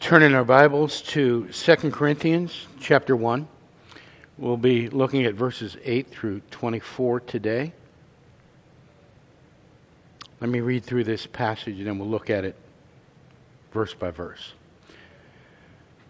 turn 0.00 0.22
in 0.22 0.34
our 0.34 0.44
Bibles 0.44 1.02
to 1.02 1.46
2 1.48 1.76
Corinthians 1.90 2.66
chapter 2.80 3.14
1. 3.14 3.46
We'll 4.38 4.56
be 4.56 4.88
looking 4.88 5.26
at 5.26 5.34
verses 5.34 5.76
8 5.84 6.08
through 6.08 6.40
24 6.50 7.20
today. 7.20 7.72
Let 10.40 10.48
me 10.48 10.60
read 10.60 10.84
through 10.84 11.04
this 11.04 11.26
passage 11.26 11.76
and 11.78 11.86
then 11.86 11.98
we'll 11.98 12.08
look 12.08 12.30
at 12.30 12.46
it 12.46 12.56
verse 13.72 13.92
by 13.92 14.10
verse. 14.10 14.54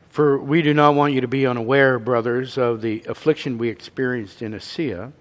For 0.09 0.39
we 0.39 0.63
do 0.63 0.73
not 0.73 0.95
want 0.95 1.13
you 1.13 1.21
to 1.21 1.29
be 1.29 1.45
unaware, 1.45 1.99
brothers, 1.99 2.59
of 2.59 2.83
the 2.83 3.03
affliction 3.09 3.59
we 3.59 3.69
experienced 3.69 4.41
in 4.41 4.55
Asia. 4.55 5.13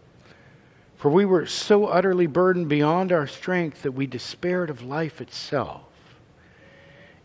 For 0.95 1.09
we 1.09 1.25
were 1.25 1.47
so 1.47 1.87
utterly 1.87 2.27
burdened 2.27 2.69
beyond 2.69 3.11
our 3.11 3.25
strength 3.25 3.81
that 3.81 3.93
we 3.93 4.05
despaired 4.05 4.69
of 4.69 4.83
life 4.83 5.21
itself. 5.21 5.88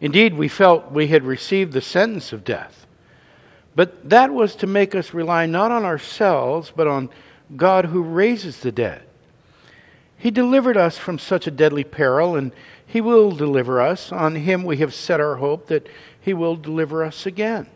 Indeed, 0.05 0.35
we 0.35 0.49
felt 0.49 0.93
we 0.93 1.07
had 1.07 1.25
received 1.25 1.73
the 1.73 1.81
sentence 1.81 2.35
of 2.35 2.45
death. 2.45 2.87
But 3.75 4.11
that 4.11 4.31
was 4.31 4.55
to 4.57 4.67
make 4.67 4.95
us 4.95 5.15
rely 5.15 5.47
not 5.47 5.71
on 5.71 5.83
ourselves, 5.83 6.71
but 6.77 6.87
on 6.87 7.09
God 7.57 7.87
who 7.87 8.03
raises 8.03 8.61
the 8.61 8.71
dead. 8.71 9.01
He 10.19 10.31
delivered 10.31 10.77
us 10.77 10.99
from 10.99 11.19
such 11.19 11.47
a 11.47 11.51
deadly 11.51 11.85
peril, 11.85 12.37
and 12.37 12.53
He 12.87 13.01
will 13.01 13.31
deliver 13.31 13.81
us. 13.81 14.13
On 14.13 14.35
Him 14.35 14.65
we 14.65 14.77
have 14.77 14.93
set 14.93 15.21
our 15.21 15.37
hope 15.37 15.69
that 15.69 15.89
He 16.21 16.35
will 16.35 16.57
deliver 16.57 17.03
us 17.03 17.25
again. 17.25 17.67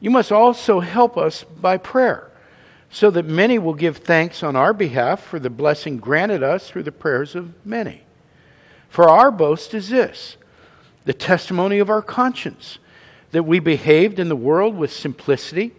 You 0.00 0.10
must 0.10 0.30
also 0.30 0.80
help 0.80 1.16
us 1.16 1.42
by 1.42 1.78
prayer, 1.78 2.30
so 2.90 3.10
that 3.12 3.24
many 3.24 3.58
will 3.58 3.72
give 3.72 3.96
thanks 3.96 4.42
on 4.42 4.56
our 4.56 4.74
behalf 4.74 5.22
for 5.22 5.38
the 5.38 5.48
blessing 5.48 5.96
granted 5.96 6.42
us 6.42 6.68
through 6.68 6.82
the 6.82 6.92
prayers 6.92 7.34
of 7.34 7.54
many. 7.64 8.02
For 8.90 9.08
our 9.08 9.30
boast 9.30 9.72
is 9.72 9.88
this 9.88 10.36
the 11.04 11.14
testimony 11.14 11.78
of 11.78 11.90
our 11.90 12.02
conscience, 12.02 12.78
that 13.32 13.44
we 13.44 13.58
behaved 13.58 14.18
in 14.18 14.28
the 14.28 14.36
world 14.36 14.76
with 14.76 14.92
simplicity 14.92 15.72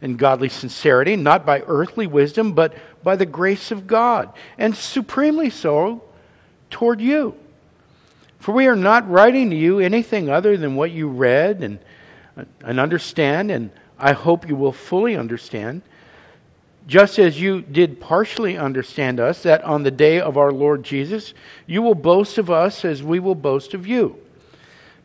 and 0.00 0.18
godly 0.18 0.48
sincerity, 0.48 1.16
not 1.16 1.44
by 1.44 1.62
earthly 1.66 2.06
wisdom, 2.06 2.52
but 2.52 2.74
by 3.02 3.16
the 3.16 3.26
grace 3.26 3.70
of 3.70 3.86
God, 3.86 4.32
and 4.56 4.74
supremely 4.74 5.50
so 5.50 6.02
toward 6.70 7.00
you. 7.00 7.34
For 8.38 8.52
we 8.52 8.66
are 8.66 8.76
not 8.76 9.08
writing 9.10 9.50
to 9.50 9.56
you 9.56 9.80
anything 9.80 10.30
other 10.30 10.56
than 10.56 10.76
what 10.76 10.92
you 10.92 11.08
read 11.08 11.62
and, 11.62 11.78
and 12.62 12.78
understand, 12.78 13.50
and 13.50 13.70
I 13.98 14.12
hope 14.12 14.48
you 14.48 14.54
will 14.54 14.72
fully 14.72 15.16
understand, 15.16 15.82
just 16.86 17.18
as 17.18 17.40
you 17.40 17.60
did 17.60 18.00
partially 18.00 18.56
understand 18.56 19.20
us, 19.20 19.42
that 19.42 19.62
on 19.64 19.82
the 19.82 19.90
day 19.90 20.20
of 20.20 20.36
our 20.36 20.52
Lord 20.52 20.84
Jesus, 20.84 21.34
you 21.66 21.82
will 21.82 21.96
boast 21.96 22.38
of 22.38 22.50
us 22.50 22.84
as 22.84 23.02
we 23.02 23.18
will 23.18 23.34
boast 23.34 23.74
of 23.74 23.86
you. 23.86 24.18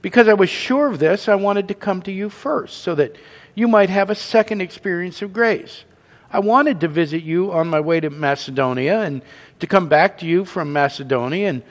Because 0.04 0.28
I 0.28 0.34
was 0.34 0.50
sure 0.50 0.88
of 0.88 1.00
this, 1.00 1.30
I 1.30 1.36
wanted 1.36 1.70
to 1.70 1.74
come 1.74 2.02
to 2.04 2.12
you 2.12 2.30
first, 2.30 2.80
so 2.80 2.94
that 2.94 3.16
you 3.56 3.70
might 3.70 3.90
have 3.90 4.10
a 4.10 4.16
second 4.16 4.60
experience 4.60 5.22
of 5.22 5.32
grace. 5.32 5.86
I 6.30 6.40
wanted 6.40 6.82
to 6.82 6.90
visit 6.90 7.24
you 7.24 7.54
on 7.54 7.70
my 7.70 7.80
way 7.80 8.02
to 8.02 8.10
Macedonia 8.10 9.02
and 9.02 9.22
to 9.60 9.66
come 9.66 9.88
back 9.88 10.18
to 10.18 10.26
you 10.26 10.44
from 10.44 10.74
Macedonia 10.74 11.48
and 11.48 11.64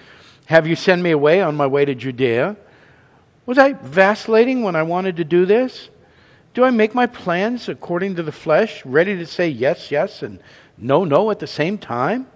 have 0.47 0.67
you 0.67 0.77
send 0.77 1.03
me 1.03 1.11
away 1.11 1.43
on 1.43 1.57
my 1.57 1.67
way 1.67 1.85
to 1.85 1.95
Judea. 1.95 2.57
Was 3.45 3.59
I 3.59 3.75
vacillating 3.75 4.63
when 4.63 4.77
I 4.77 4.83
wanted 4.83 5.17
to 5.17 5.25
do 5.25 5.45
this? 5.45 5.91
Do 6.55 6.65
I 6.65 6.71
make 6.71 6.95
my 6.95 7.07
plans 7.07 7.69
according 7.69 8.17
to 8.17 8.23
the 8.23 8.33
flesh, 8.33 8.85
ready 8.87 9.17
to 9.17 9.27
say 9.27 9.49
yes, 9.49 9.91
yes, 9.91 10.23
and 10.23 10.41
no, 10.79 11.05
no 11.05 11.31
at 11.31 11.39
the 11.39 11.47
same 11.47 11.77
time? 11.77 12.29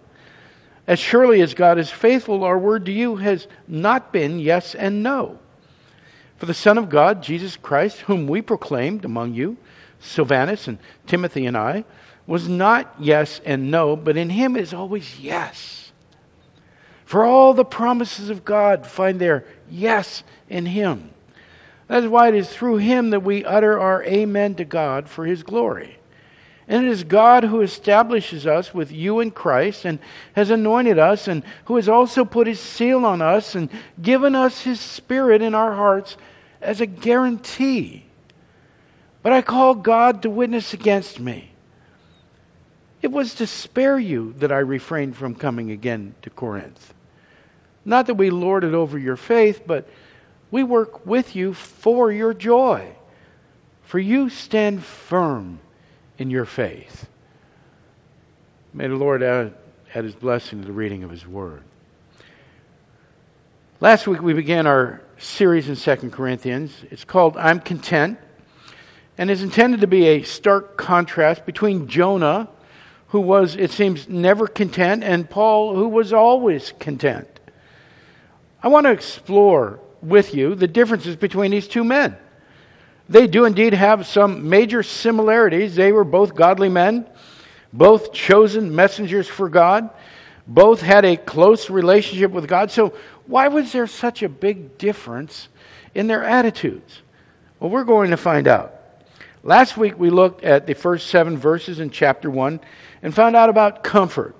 As 0.86 0.98
surely 0.98 1.40
as 1.40 1.54
God 1.54 1.78
is 1.78 1.90
faithful, 1.90 2.44
our 2.44 2.58
word 2.58 2.84
to 2.86 2.92
you 2.92 3.16
has 3.16 3.48
not 3.66 4.12
been 4.12 4.38
yes 4.38 4.74
and 4.74 5.02
no. 5.02 5.38
For 6.36 6.46
the 6.46 6.54
Son 6.54 6.76
of 6.78 6.88
God, 6.88 7.22
Jesus 7.22 7.56
Christ, 7.56 8.00
whom 8.00 8.26
we 8.26 8.42
proclaimed 8.42 9.04
among 9.04 9.34
you, 9.34 9.56
Silvanus 10.00 10.68
and 10.68 10.78
Timothy 11.06 11.46
and 11.46 11.56
I, 11.56 11.84
was 12.26 12.48
not 12.48 12.94
yes 12.98 13.40
and 13.44 13.70
no, 13.70 13.96
but 13.96 14.16
in 14.16 14.30
him 14.30 14.56
is 14.56 14.74
always 14.74 15.20
yes. 15.20 15.92
For 17.04 17.24
all 17.24 17.54
the 17.54 17.64
promises 17.64 18.30
of 18.30 18.44
God 18.44 18.86
find 18.86 19.20
their 19.20 19.44
yes 19.70 20.24
in 20.48 20.66
him. 20.66 21.10
That 21.86 22.02
is 22.02 22.08
why 22.08 22.28
it 22.28 22.34
is 22.34 22.48
through 22.50 22.78
him 22.78 23.10
that 23.10 23.20
we 23.20 23.44
utter 23.44 23.78
our 23.78 24.02
amen 24.04 24.56
to 24.56 24.64
God 24.64 25.08
for 25.08 25.24
his 25.24 25.44
glory. 25.44 25.98
And 26.68 26.84
it 26.84 26.90
is 26.90 27.04
God 27.04 27.44
who 27.44 27.60
establishes 27.60 28.46
us 28.46 28.74
with 28.74 28.90
you 28.90 29.20
in 29.20 29.30
Christ 29.30 29.84
and 29.84 30.00
has 30.34 30.50
anointed 30.50 30.98
us 30.98 31.28
and 31.28 31.44
who 31.66 31.76
has 31.76 31.88
also 31.88 32.24
put 32.24 32.48
his 32.48 32.58
seal 32.58 33.04
on 33.04 33.22
us 33.22 33.54
and 33.54 33.70
given 34.02 34.34
us 34.34 34.62
his 34.62 34.80
spirit 34.80 35.42
in 35.42 35.54
our 35.54 35.74
hearts 35.74 36.16
as 36.60 36.80
a 36.80 36.86
guarantee. 36.86 38.04
But 39.22 39.32
I 39.32 39.42
call 39.42 39.76
God 39.76 40.22
to 40.22 40.30
witness 40.30 40.72
against 40.72 41.20
me. 41.20 41.52
It 43.00 43.12
was 43.12 43.34
to 43.34 43.46
spare 43.46 43.98
you 43.98 44.34
that 44.38 44.50
I 44.50 44.58
refrained 44.58 45.16
from 45.16 45.36
coming 45.36 45.70
again 45.70 46.16
to 46.22 46.30
Corinth. 46.30 46.92
Not 47.84 48.06
that 48.06 48.14
we 48.14 48.30
lord 48.30 48.64
it 48.64 48.74
over 48.74 48.98
your 48.98 49.16
faith, 49.16 49.62
but 49.64 49.88
we 50.50 50.64
work 50.64 51.06
with 51.06 51.36
you 51.36 51.54
for 51.54 52.10
your 52.10 52.34
joy. 52.34 52.96
For 53.82 54.00
you 54.00 54.28
stand 54.28 54.82
firm 54.82 55.60
in 56.18 56.30
your 56.30 56.44
faith. 56.44 57.08
May 58.72 58.88
the 58.88 58.96
Lord 58.96 59.22
add, 59.22 59.54
add 59.94 60.04
his 60.04 60.14
blessing 60.14 60.60
to 60.60 60.66
the 60.66 60.72
reading 60.72 61.02
of 61.02 61.10
his 61.10 61.26
word. 61.26 61.62
Last 63.80 64.06
week 64.06 64.22
we 64.22 64.32
began 64.32 64.66
our 64.66 65.02
series 65.18 65.68
in 65.68 65.76
2 65.76 66.10
Corinthians. 66.10 66.72
It's 66.90 67.04
called 67.04 67.36
I'm 67.36 67.60
Content 67.60 68.18
and 69.18 69.30
is 69.30 69.42
intended 69.42 69.80
to 69.80 69.86
be 69.86 70.06
a 70.06 70.22
stark 70.22 70.76
contrast 70.76 71.46
between 71.46 71.88
Jonah, 71.88 72.48
who 73.08 73.20
was, 73.20 73.56
it 73.56 73.70
seems, 73.70 74.08
never 74.08 74.46
content, 74.46 75.02
and 75.02 75.28
Paul, 75.28 75.74
who 75.74 75.88
was 75.88 76.12
always 76.12 76.72
content. 76.78 77.28
I 78.62 78.68
want 78.68 78.84
to 78.84 78.90
explore 78.90 79.80
with 80.02 80.34
you 80.34 80.54
the 80.54 80.68
differences 80.68 81.16
between 81.16 81.50
these 81.50 81.68
two 81.68 81.84
men. 81.84 82.16
They 83.08 83.26
do 83.26 83.44
indeed 83.44 83.72
have 83.72 84.06
some 84.06 84.48
major 84.48 84.82
similarities. 84.82 85.76
They 85.76 85.92
were 85.92 86.04
both 86.04 86.34
godly 86.34 86.68
men, 86.68 87.06
both 87.72 88.12
chosen 88.12 88.74
messengers 88.74 89.28
for 89.28 89.48
God, 89.48 89.90
both 90.46 90.80
had 90.80 91.04
a 91.04 91.16
close 91.16 91.70
relationship 91.70 92.32
with 92.32 92.48
God. 92.48 92.70
So, 92.70 92.94
why 93.26 93.48
was 93.48 93.72
there 93.72 93.86
such 93.86 94.22
a 94.22 94.28
big 94.28 94.78
difference 94.78 95.48
in 95.94 96.06
their 96.06 96.22
attitudes? 96.22 97.02
Well, 97.58 97.70
we're 97.70 97.84
going 97.84 98.10
to 98.10 98.16
find 98.16 98.46
out. 98.46 98.74
Last 99.42 99.76
week 99.76 99.98
we 99.98 100.10
looked 100.10 100.42
at 100.42 100.66
the 100.66 100.74
first 100.74 101.06
seven 101.08 101.36
verses 101.36 101.78
in 101.78 101.90
chapter 101.90 102.30
1 102.30 102.60
and 103.02 103.14
found 103.14 103.36
out 103.36 103.48
about 103.48 103.84
comfort. 103.84 104.34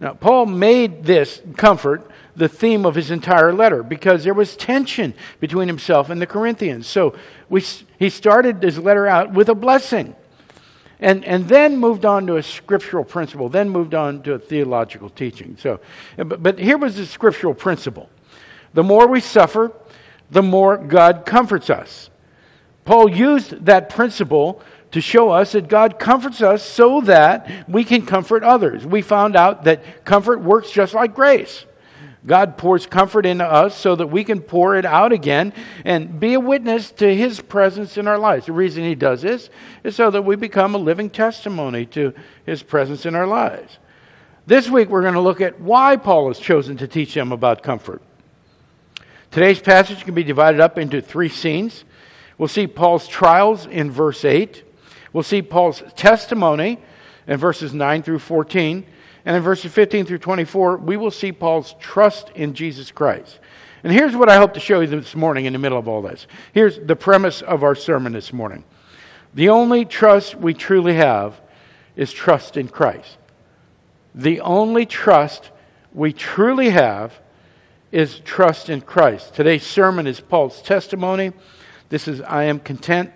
Now, 0.00 0.14
Paul 0.14 0.46
made 0.46 1.04
this 1.04 1.42
comfort 1.56 2.10
the 2.36 2.48
theme 2.48 2.84
of 2.84 2.94
his 2.94 3.10
entire 3.10 3.52
letter 3.52 3.82
because 3.82 4.24
there 4.24 4.34
was 4.34 4.56
tension 4.56 5.14
between 5.40 5.68
himself 5.68 6.10
and 6.10 6.20
the 6.20 6.26
Corinthians. 6.26 6.86
So 6.86 7.14
we, 7.48 7.62
he 7.98 8.10
started 8.10 8.62
his 8.62 8.78
letter 8.78 9.06
out 9.06 9.32
with 9.32 9.48
a 9.48 9.54
blessing 9.54 10.14
and, 11.00 11.24
and 11.24 11.48
then 11.48 11.76
moved 11.76 12.04
on 12.04 12.26
to 12.26 12.36
a 12.36 12.42
scriptural 12.42 13.04
principle, 13.04 13.48
then 13.48 13.68
moved 13.68 13.94
on 13.94 14.22
to 14.22 14.34
a 14.34 14.38
theological 14.38 15.10
teaching. 15.10 15.56
So, 15.58 15.80
but, 16.16 16.42
but 16.42 16.58
here 16.58 16.78
was 16.78 16.96
the 16.96 17.06
scriptural 17.06 17.54
principle 17.54 18.10
the 18.72 18.82
more 18.82 19.06
we 19.06 19.20
suffer, 19.20 19.72
the 20.30 20.42
more 20.42 20.76
God 20.76 21.24
comforts 21.24 21.70
us. 21.70 22.10
Paul 22.84 23.08
used 23.08 23.66
that 23.66 23.88
principle 23.88 24.60
to 24.90 25.00
show 25.00 25.30
us 25.30 25.52
that 25.52 25.68
God 25.68 25.98
comforts 25.98 26.42
us 26.42 26.62
so 26.62 27.00
that 27.02 27.68
we 27.68 27.84
can 27.84 28.04
comfort 28.04 28.42
others. 28.42 28.84
We 28.84 29.00
found 29.00 29.36
out 29.36 29.64
that 29.64 30.04
comfort 30.04 30.40
works 30.40 30.70
just 30.70 30.92
like 30.92 31.14
grace. 31.14 31.66
God 32.26 32.56
pours 32.56 32.86
comfort 32.86 33.26
into 33.26 33.44
us 33.44 33.76
so 33.76 33.94
that 33.96 34.06
we 34.06 34.24
can 34.24 34.40
pour 34.40 34.76
it 34.76 34.86
out 34.86 35.12
again 35.12 35.52
and 35.84 36.18
be 36.18 36.34
a 36.34 36.40
witness 36.40 36.90
to 36.92 37.14
His 37.14 37.40
presence 37.40 37.98
in 37.98 38.08
our 38.08 38.18
lives. 38.18 38.46
The 38.46 38.52
reason 38.52 38.84
He 38.84 38.94
does 38.94 39.22
this 39.22 39.50
is 39.82 39.94
so 39.94 40.10
that 40.10 40.22
we 40.22 40.36
become 40.36 40.74
a 40.74 40.78
living 40.78 41.10
testimony 41.10 41.84
to 41.86 42.14
His 42.46 42.62
presence 42.62 43.04
in 43.04 43.14
our 43.14 43.26
lives. 43.26 43.78
This 44.46 44.70
week, 44.70 44.88
we're 44.88 45.02
going 45.02 45.14
to 45.14 45.20
look 45.20 45.40
at 45.40 45.60
why 45.60 45.96
Paul 45.96 46.28
has 46.28 46.38
chosen 46.38 46.76
to 46.78 46.88
teach 46.88 47.12
them 47.14 47.30
about 47.30 47.62
comfort. 47.62 48.02
Today's 49.30 49.60
passage 49.60 50.04
can 50.04 50.14
be 50.14 50.22
divided 50.22 50.60
up 50.60 50.78
into 50.78 51.02
three 51.02 51.28
scenes. 51.28 51.84
We'll 52.38 52.48
see 52.48 52.66
Paul's 52.66 53.06
trials 53.06 53.66
in 53.66 53.90
verse 53.90 54.24
8, 54.24 54.64
we'll 55.12 55.22
see 55.22 55.42
Paul's 55.42 55.82
testimony 55.94 56.78
in 57.26 57.36
verses 57.36 57.74
9 57.74 58.02
through 58.02 58.18
14. 58.18 58.86
And 59.24 59.36
in 59.36 59.42
verses 59.42 59.72
15 59.72 60.06
through 60.06 60.18
24, 60.18 60.78
we 60.78 60.96
will 60.96 61.10
see 61.10 61.32
Paul's 61.32 61.74
trust 61.80 62.30
in 62.34 62.54
Jesus 62.54 62.90
Christ. 62.90 63.38
And 63.82 63.92
here's 63.92 64.16
what 64.16 64.28
I 64.28 64.36
hope 64.36 64.54
to 64.54 64.60
show 64.60 64.80
you 64.80 64.86
this 64.86 65.14
morning 65.14 65.44
in 65.44 65.52
the 65.52 65.58
middle 65.58 65.78
of 65.78 65.88
all 65.88 66.02
this. 66.02 66.26
Here's 66.52 66.78
the 66.78 66.96
premise 66.96 67.42
of 67.42 67.62
our 67.62 67.74
sermon 67.74 68.12
this 68.12 68.32
morning. 68.32 68.64
The 69.34 69.48
only 69.48 69.84
trust 69.84 70.34
we 70.34 70.54
truly 70.54 70.94
have 70.94 71.40
is 71.96 72.12
trust 72.12 72.56
in 72.56 72.68
Christ. 72.68 73.18
The 74.14 74.40
only 74.40 74.86
trust 74.86 75.50
we 75.92 76.12
truly 76.12 76.70
have 76.70 77.18
is 77.92 78.20
trust 78.20 78.68
in 78.68 78.80
Christ. 78.80 79.34
Today's 79.34 79.64
sermon 79.64 80.06
is 80.06 80.20
Paul's 80.20 80.60
testimony. 80.62 81.32
This 81.88 82.08
is 82.08 82.20
I 82.20 82.44
Am 82.44 82.58
Content, 82.58 83.10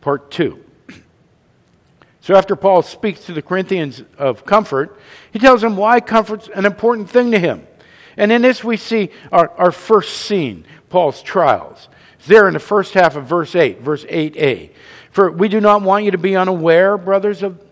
part 0.00 0.30
two. 0.30 0.65
So, 2.26 2.34
after 2.34 2.56
Paul 2.56 2.82
speaks 2.82 3.24
to 3.26 3.32
the 3.32 3.40
Corinthians 3.40 4.02
of 4.18 4.44
comfort, 4.44 4.98
he 5.32 5.38
tells 5.38 5.60
them 5.60 5.76
why 5.76 6.00
comfort's 6.00 6.48
an 6.48 6.66
important 6.66 7.08
thing 7.08 7.30
to 7.30 7.38
him. 7.38 7.64
And 8.16 8.32
in 8.32 8.42
this, 8.42 8.64
we 8.64 8.76
see 8.78 9.10
our, 9.30 9.50
our 9.50 9.70
first 9.70 10.22
scene 10.22 10.64
Paul's 10.88 11.22
trials. 11.22 11.88
It's 12.18 12.26
there 12.26 12.48
in 12.48 12.54
the 12.54 12.58
first 12.58 12.94
half 12.94 13.14
of 13.14 13.26
verse 13.26 13.54
8, 13.54 13.80
verse 13.80 14.04
8a. 14.06 14.70
For 15.12 15.30
we 15.30 15.46
do 15.46 15.60
not 15.60 15.82
want 15.82 16.04
you 16.04 16.10
to 16.10 16.18
be 16.18 16.34
unaware, 16.34 16.98
brothers, 16.98 17.44
of, 17.44 17.62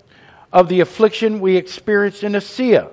of 0.52 0.68
the 0.68 0.78
affliction 0.78 1.40
we 1.40 1.56
experienced 1.56 2.22
in 2.22 2.36
Asia. 2.36 2.92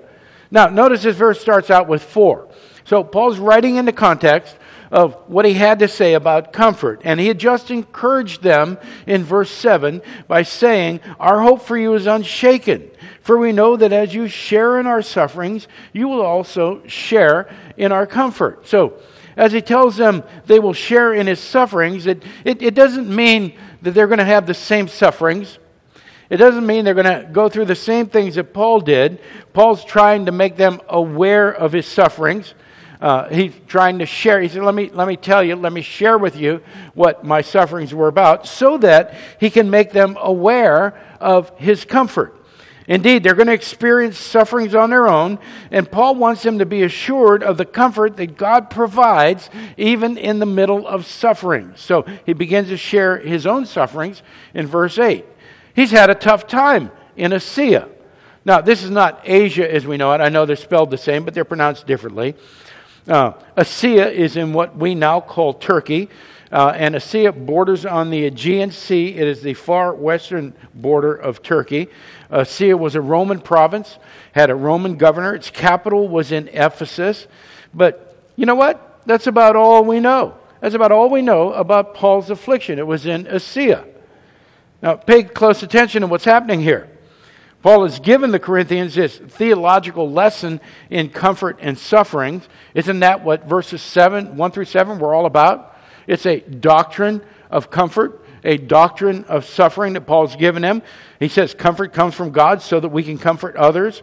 Now, 0.50 0.66
notice 0.66 1.04
this 1.04 1.14
verse 1.14 1.40
starts 1.40 1.70
out 1.70 1.86
with 1.86 2.02
for. 2.02 2.48
So, 2.84 3.04
Paul's 3.04 3.38
writing 3.38 3.76
in 3.76 3.84
the 3.84 3.92
context 3.92 4.56
of 4.92 5.14
what 5.26 5.46
he 5.46 5.54
had 5.54 5.78
to 5.78 5.88
say 5.88 6.12
about 6.12 6.52
comfort. 6.52 7.00
And 7.02 7.18
he 7.18 7.26
had 7.26 7.38
just 7.38 7.70
encouraged 7.70 8.42
them 8.42 8.78
in 9.06 9.24
verse 9.24 9.50
7 9.50 10.02
by 10.28 10.42
saying, 10.42 11.00
Our 11.18 11.40
hope 11.40 11.62
for 11.62 11.78
you 11.78 11.94
is 11.94 12.06
unshaken, 12.06 12.90
for 13.22 13.38
we 13.38 13.52
know 13.52 13.76
that 13.76 13.92
as 13.92 14.14
you 14.14 14.28
share 14.28 14.78
in 14.78 14.86
our 14.86 15.00
sufferings, 15.00 15.66
you 15.94 16.08
will 16.08 16.20
also 16.20 16.86
share 16.86 17.50
in 17.78 17.90
our 17.90 18.06
comfort. 18.06 18.68
So, 18.68 19.00
as 19.34 19.52
he 19.52 19.62
tells 19.62 19.96
them 19.96 20.24
they 20.44 20.58
will 20.58 20.74
share 20.74 21.14
in 21.14 21.26
his 21.26 21.40
sufferings, 21.40 22.06
it, 22.06 22.22
it, 22.44 22.60
it 22.60 22.74
doesn't 22.74 23.08
mean 23.08 23.54
that 23.80 23.92
they're 23.92 24.06
going 24.06 24.18
to 24.18 24.24
have 24.26 24.46
the 24.46 24.52
same 24.52 24.88
sufferings. 24.88 25.58
It 26.28 26.36
doesn't 26.36 26.66
mean 26.66 26.84
they're 26.84 26.92
going 26.92 27.06
to 27.06 27.28
go 27.32 27.48
through 27.48 27.64
the 27.64 27.74
same 27.74 28.06
things 28.06 28.34
that 28.34 28.52
Paul 28.52 28.80
did. 28.80 29.20
Paul's 29.54 29.86
trying 29.86 30.26
to 30.26 30.32
make 30.32 30.58
them 30.58 30.82
aware 30.86 31.50
of 31.50 31.72
his 31.72 31.86
sufferings 31.86 32.52
uh, 33.02 33.28
he's 33.30 33.52
trying 33.66 33.98
to 33.98 34.06
share. 34.06 34.40
He 34.40 34.48
said, 34.48 34.62
let 34.62 34.76
me, 34.76 34.88
let 34.90 35.08
me 35.08 35.16
tell 35.16 35.42
you, 35.42 35.56
let 35.56 35.72
me 35.72 35.82
share 35.82 36.16
with 36.16 36.36
you 36.36 36.62
what 36.94 37.24
my 37.24 37.42
sufferings 37.42 37.92
were 37.92 38.06
about 38.06 38.46
so 38.46 38.78
that 38.78 39.14
he 39.40 39.50
can 39.50 39.68
make 39.68 39.90
them 39.90 40.16
aware 40.20 40.94
of 41.20 41.50
his 41.58 41.84
comfort. 41.84 42.38
Indeed, 42.86 43.24
they're 43.24 43.34
going 43.34 43.48
to 43.48 43.52
experience 43.52 44.18
sufferings 44.18 44.76
on 44.76 44.90
their 44.90 45.08
own, 45.08 45.40
and 45.72 45.90
Paul 45.90 46.14
wants 46.14 46.44
them 46.44 46.60
to 46.60 46.66
be 46.66 46.84
assured 46.84 47.42
of 47.42 47.56
the 47.56 47.64
comfort 47.64 48.16
that 48.18 48.36
God 48.36 48.70
provides 48.70 49.50
even 49.76 50.16
in 50.16 50.38
the 50.38 50.46
middle 50.46 50.86
of 50.86 51.04
suffering. 51.04 51.72
So 51.74 52.06
he 52.24 52.34
begins 52.34 52.68
to 52.68 52.76
share 52.76 53.18
his 53.18 53.48
own 53.48 53.66
sufferings 53.66 54.22
in 54.54 54.68
verse 54.68 54.96
8. 54.96 55.24
He's 55.74 55.90
had 55.90 56.08
a 56.08 56.14
tough 56.14 56.46
time 56.46 56.92
in 57.16 57.32
Asia. 57.32 57.88
Now, 58.44 58.60
this 58.60 58.84
is 58.84 58.90
not 58.90 59.22
Asia 59.24 59.72
as 59.72 59.86
we 59.86 59.96
know 59.96 60.12
it. 60.12 60.20
I 60.20 60.28
know 60.28 60.46
they're 60.46 60.54
spelled 60.54 60.90
the 60.90 60.98
same, 60.98 61.24
but 61.24 61.34
they're 61.34 61.44
pronounced 61.44 61.86
differently. 61.86 62.36
Uh, 63.08 63.32
Asia 63.56 64.12
is 64.12 64.36
in 64.36 64.52
what 64.52 64.76
we 64.76 64.94
now 64.94 65.20
call 65.20 65.54
Turkey, 65.54 66.08
uh, 66.52 66.72
and 66.76 66.94
Asia 66.94 67.32
borders 67.32 67.84
on 67.84 68.10
the 68.10 68.26
Aegean 68.26 68.70
Sea. 68.70 69.08
It 69.16 69.26
is 69.26 69.42
the 69.42 69.54
far 69.54 69.92
western 69.92 70.54
border 70.74 71.14
of 71.14 71.42
Turkey. 71.42 71.88
Asia 72.30 72.76
was 72.76 72.94
a 72.94 73.00
Roman 73.00 73.40
province, 73.40 73.98
had 74.32 74.50
a 74.50 74.54
Roman 74.54 74.96
governor. 74.96 75.34
Its 75.34 75.50
capital 75.50 76.08
was 76.08 76.30
in 76.30 76.48
Ephesus. 76.48 77.26
But 77.74 78.16
you 78.36 78.46
know 78.46 78.54
what? 78.54 79.00
That's 79.04 79.26
about 79.26 79.56
all 79.56 79.84
we 79.84 79.98
know. 79.98 80.36
That's 80.60 80.76
about 80.76 80.92
all 80.92 81.10
we 81.10 81.22
know 81.22 81.52
about 81.52 81.94
Paul's 81.94 82.30
affliction. 82.30 82.78
It 82.78 82.86
was 82.86 83.04
in 83.04 83.26
Asia. 83.26 83.84
Now, 84.80 84.94
pay 84.94 85.24
close 85.24 85.64
attention 85.64 86.02
to 86.02 86.06
what's 86.06 86.24
happening 86.24 86.60
here. 86.60 86.88
Paul 87.62 87.84
has 87.84 88.00
given 88.00 88.32
the 88.32 88.40
Corinthians 88.40 88.96
this 88.96 89.16
theological 89.16 90.10
lesson 90.10 90.60
in 90.90 91.10
comfort 91.10 91.58
and 91.60 91.78
sufferings. 91.78 92.48
Isn't 92.74 93.00
that 93.00 93.24
what 93.24 93.48
verses 93.48 93.80
7, 93.80 94.36
1 94.36 94.50
through 94.50 94.64
7 94.64 94.98
were 94.98 95.14
all 95.14 95.26
about? 95.26 95.76
It's 96.08 96.26
a 96.26 96.40
doctrine 96.40 97.22
of 97.50 97.70
comfort, 97.70 98.24
a 98.42 98.56
doctrine 98.56 99.24
of 99.24 99.44
suffering 99.44 99.92
that 99.92 100.02
Paul's 100.02 100.34
given 100.34 100.62
them. 100.62 100.82
He 101.20 101.28
says 101.28 101.54
comfort 101.54 101.92
comes 101.92 102.14
from 102.14 102.32
God 102.32 102.62
so 102.62 102.80
that 102.80 102.88
we 102.88 103.04
can 103.04 103.16
comfort 103.16 103.54
others. 103.54 104.02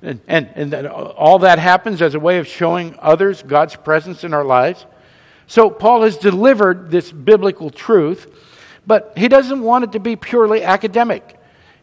And, 0.00 0.20
and, 0.26 0.50
and 0.54 0.70
that 0.72 0.86
all 0.86 1.40
that 1.40 1.58
happens 1.58 2.00
as 2.00 2.14
a 2.14 2.20
way 2.20 2.38
of 2.38 2.46
showing 2.46 2.96
others 3.00 3.42
God's 3.42 3.76
presence 3.76 4.24
in 4.24 4.32
our 4.32 4.44
lives. 4.44 4.84
So 5.46 5.68
Paul 5.68 6.02
has 6.02 6.16
delivered 6.16 6.90
this 6.90 7.12
biblical 7.12 7.68
truth, 7.70 8.30
but 8.86 9.12
he 9.16 9.28
doesn't 9.28 9.62
want 9.62 9.84
it 9.84 9.92
to 9.92 10.00
be 10.00 10.16
purely 10.16 10.62
academic. 10.62 11.33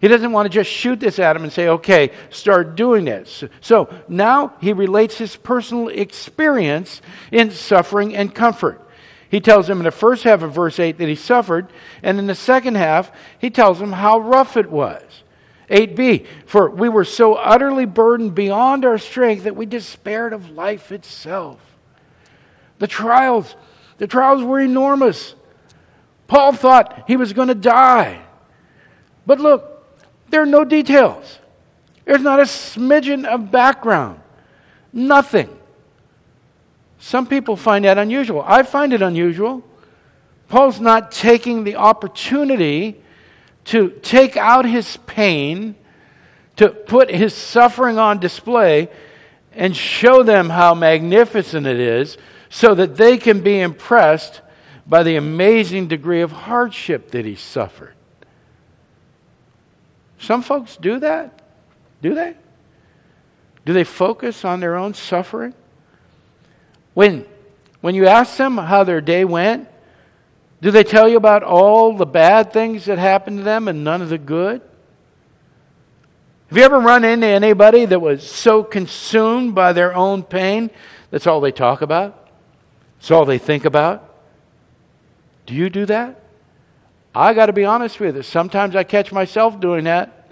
He 0.01 0.07
doesn't 0.07 0.31
want 0.31 0.48
to 0.48 0.50
just 0.50 0.69
shoot 0.69 1.00
this 1.00 1.19
at 1.19 1.36
him 1.36 1.44
and 1.44 1.53
say, 1.53 1.68
okay, 1.68 2.09
start 2.31 2.75
doing 2.75 3.06
this. 3.06 3.44
So 3.62 3.88
now 4.07 4.53
he 4.59 4.74
relates 4.74 5.19
his 5.19 5.36
personal 5.36 5.89
experience 5.89 7.03
in 7.31 7.51
suffering 7.51 8.15
and 8.15 8.33
comfort. 8.33 8.81
He 9.30 9.39
tells 9.39 9.69
him 9.69 9.77
in 9.77 9.83
the 9.86 9.92
first 9.92 10.24
half 10.24 10.42
of 10.42 10.53
verse 10.53 10.80
8 10.80 10.98
that 10.98 11.07
he 11.07 11.15
suffered, 11.15 11.71
and 12.01 12.18
in 12.18 12.25
the 12.25 12.36
second 12.36 12.75
half, 12.75 13.12
he 13.38 13.51
tells 13.51 13.80
him 13.80 13.92
how 13.92 14.19
rough 14.19 14.57
it 14.57 14.71
was. 14.71 15.03
8b, 15.69 16.25
for 16.48 16.69
we 16.69 16.89
were 16.89 17.06
so 17.06 17.36
utterly 17.36 17.86
burdened 17.86 18.33
beyond 18.36 18.83
our 18.83 18.98
strength 18.98 19.44
that 19.44 19.56
we 19.56 19.65
despaired 19.68 20.33
of 20.33 20.50
life 20.50 20.92
itself. 20.92 21.59
The 22.80 22.88
trials, 22.88 23.56
the 24.00 24.07
trials 24.07 24.44
were 24.44 24.59
enormous. 24.59 25.36
Paul 26.27 26.53
thought 26.53 27.03
he 27.07 27.15
was 27.15 27.33
going 27.33 27.50
to 27.50 27.56
die. 27.56 28.21
But 29.25 29.39
look, 29.39 29.81
there 30.31 30.42
are 30.42 30.48
no 30.48 30.63
details. 30.63 31.39
There's 32.06 32.22
not 32.22 32.39
a 32.39 32.44
smidgen 32.44 33.25
of 33.25 33.51
background. 33.51 34.19
Nothing. 34.92 35.50
Some 37.00 37.28
people 37.28 37.56
find 37.56 37.86
that 37.86 37.98
unusual. 37.98 38.44
I 38.45 38.63
find 38.63 38.94
it 38.94 39.01
unusual. 39.01 39.63
Paul's 40.48 40.80
not 40.80 41.12
taking 41.12 41.63
the 41.63 41.75
opportunity 41.75 43.01
to 43.66 43.89
take 44.01 44.38
out 44.38 44.66
his 44.66 44.98
pain, 45.06 45.75
to 46.57 46.69
put 46.69 47.10
his 47.10 47.34
suffering 47.34 47.98
on 47.98 48.19
display, 48.19 48.89
and 49.54 49.75
show 49.75 50.24
them 50.24 50.50
how 50.50 50.74
magnificent 50.74 51.66
it 51.66 51.80
is 51.80 52.18
so 52.50 52.75
that 52.75 52.98
they 52.98 53.18
can 53.18 53.42
be 53.42 53.60
impressed 53.60 54.42
by 54.86 55.04
the 55.04 55.16
amazing 55.16 55.88
degree 55.88 56.22
of 56.22 56.31
hardship 56.31 57.12
that 57.12 57.25
he 57.25 57.36
suffered. 57.36 57.94
Some 60.22 60.44
folks 60.44 60.78
do 60.78 61.00
that. 61.00 61.42
Do 62.02 62.14
they? 62.14 62.36
Do 63.66 63.74
they 63.74 63.84
focus 63.84 64.46
on 64.46 64.60
their 64.60 64.76
own 64.76 64.94
suffering? 64.94 65.54
When, 66.94 67.26
when 67.82 67.96
you 67.96 68.08
ask 68.08 68.38
them 68.38 68.58
how 68.58 68.84
their 68.84 69.02
day 69.02 69.26
went, 69.26 69.68
do 70.62 70.70
they 70.70 70.84
tell 70.84 71.10
you 71.10 71.18
about 71.18 71.42
all 71.42 71.98
the 71.98 72.06
bad 72.06 72.54
things 72.54 72.86
that 72.86 73.00
happened 73.00 73.40
to 73.40 73.44
them 73.44 73.68
and 73.68 73.84
none 73.84 74.04
of 74.04 74.10
the 74.10 74.20
good? 74.20 74.62
Have 76.50 76.58
you 76.58 76.63
ever 76.63 76.80
run 76.80 77.04
into 77.04 77.25
anybody 77.25 77.86
that 77.86 78.00
was 78.00 78.30
so 78.30 78.63
consumed 78.63 79.56
by 79.56 79.74
their 79.74 79.96
own 79.96 80.22
pain 80.22 80.70
that's 81.10 81.25
all 81.25 81.42
they 81.42 81.51
talk 81.51 81.82
about? 81.82 82.30
That's 83.00 83.10
all 83.10 83.25
they 83.25 83.40
think 83.40 83.66
about? 83.66 84.08
Do 85.48 85.56
you 85.56 85.70
do 85.72 85.88
that? 85.88 86.21
I 87.13 87.34
got 87.34 87.48
to 87.48 87.53
be 87.53 87.65
honest 87.65 88.00
with 88.00 88.15
you. 88.15 88.24
Sometimes 88.24 88.75
I 88.75 88.84
catch 88.84 89.12
myself 89.12 89.60
doing 89.60 89.84
that. 89.86 90.30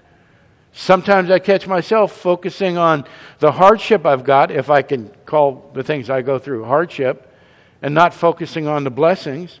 Sometimes 0.72 1.30
I 1.30 1.38
catch 1.38 1.66
myself 1.66 2.12
focusing 2.12 2.78
on 2.78 3.04
the 3.40 3.52
hardship 3.52 4.06
I've 4.06 4.24
got, 4.24 4.50
if 4.50 4.70
I 4.70 4.82
can 4.82 5.10
call 5.26 5.70
the 5.74 5.82
things 5.82 6.08
I 6.08 6.22
go 6.22 6.38
through 6.38 6.64
hardship, 6.64 7.32
and 7.82 7.94
not 7.94 8.14
focusing 8.14 8.66
on 8.68 8.84
the 8.84 8.90
blessings. 8.90 9.60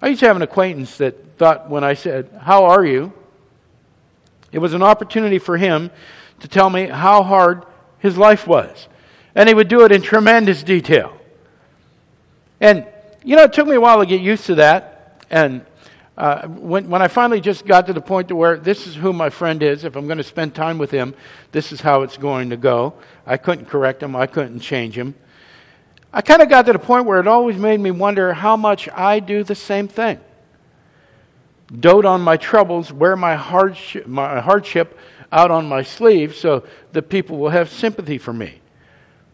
I 0.00 0.08
used 0.08 0.20
to 0.20 0.26
have 0.26 0.36
an 0.36 0.42
acquaintance 0.42 0.96
that 0.98 1.38
thought 1.38 1.68
when 1.68 1.84
I 1.84 1.94
said, 1.94 2.30
How 2.42 2.64
are 2.64 2.84
you? 2.84 3.12
it 4.52 4.58
was 4.58 4.72
an 4.72 4.82
opportunity 4.82 5.38
for 5.38 5.58
him 5.58 5.90
to 6.40 6.48
tell 6.48 6.70
me 6.70 6.86
how 6.86 7.22
hard 7.22 7.66
his 7.98 8.16
life 8.16 8.46
was. 8.46 8.88
And 9.34 9.50
he 9.50 9.54
would 9.54 9.68
do 9.68 9.84
it 9.84 9.92
in 9.92 10.00
tremendous 10.00 10.62
detail. 10.62 11.12
And 12.58 12.86
you 13.22 13.36
know, 13.36 13.42
it 13.42 13.52
took 13.52 13.66
me 13.66 13.74
a 13.74 13.80
while 13.80 13.98
to 13.98 14.06
get 14.06 14.22
used 14.22 14.46
to 14.46 14.54
that. 14.54 14.95
And 15.30 15.64
uh, 16.16 16.46
when, 16.48 16.88
when 16.88 17.02
I 17.02 17.08
finally 17.08 17.40
just 17.40 17.66
got 17.66 17.86
to 17.88 17.92
the 17.92 18.00
point 18.00 18.28
to 18.28 18.36
where 18.36 18.56
this 18.56 18.86
is 18.86 18.94
who 18.94 19.12
my 19.12 19.28
friend 19.28 19.62
is, 19.62 19.84
if 19.84 19.96
I'm 19.96 20.06
going 20.06 20.18
to 20.18 20.24
spend 20.24 20.54
time 20.54 20.78
with 20.78 20.90
him, 20.90 21.14
this 21.52 21.72
is 21.72 21.80
how 21.80 22.02
it's 22.02 22.16
going 22.16 22.50
to 22.50 22.56
go. 22.56 22.94
I 23.26 23.36
couldn't 23.36 23.66
correct 23.66 24.02
him, 24.02 24.16
I 24.16 24.26
couldn't 24.26 24.60
change 24.60 24.96
him. 24.96 25.14
I 26.12 26.22
kind 26.22 26.40
of 26.40 26.48
got 26.48 26.64
to 26.66 26.72
the 26.72 26.78
point 26.78 27.04
where 27.04 27.20
it 27.20 27.26
always 27.26 27.58
made 27.58 27.80
me 27.80 27.90
wonder 27.90 28.32
how 28.32 28.56
much 28.56 28.88
I 28.94 29.20
do 29.20 29.44
the 29.44 29.54
same 29.54 29.88
thing. 29.88 30.18
Dote 31.80 32.06
on 32.06 32.22
my 32.22 32.38
troubles, 32.38 32.92
wear 32.92 33.16
my 33.16 33.34
hardship, 33.34 34.06
my 34.06 34.40
hardship 34.40 34.98
out 35.32 35.50
on 35.50 35.68
my 35.68 35.82
sleeve 35.82 36.34
so 36.34 36.64
that 36.92 37.10
people 37.10 37.36
will 37.36 37.50
have 37.50 37.68
sympathy 37.68 38.16
for 38.16 38.32
me. 38.32 38.60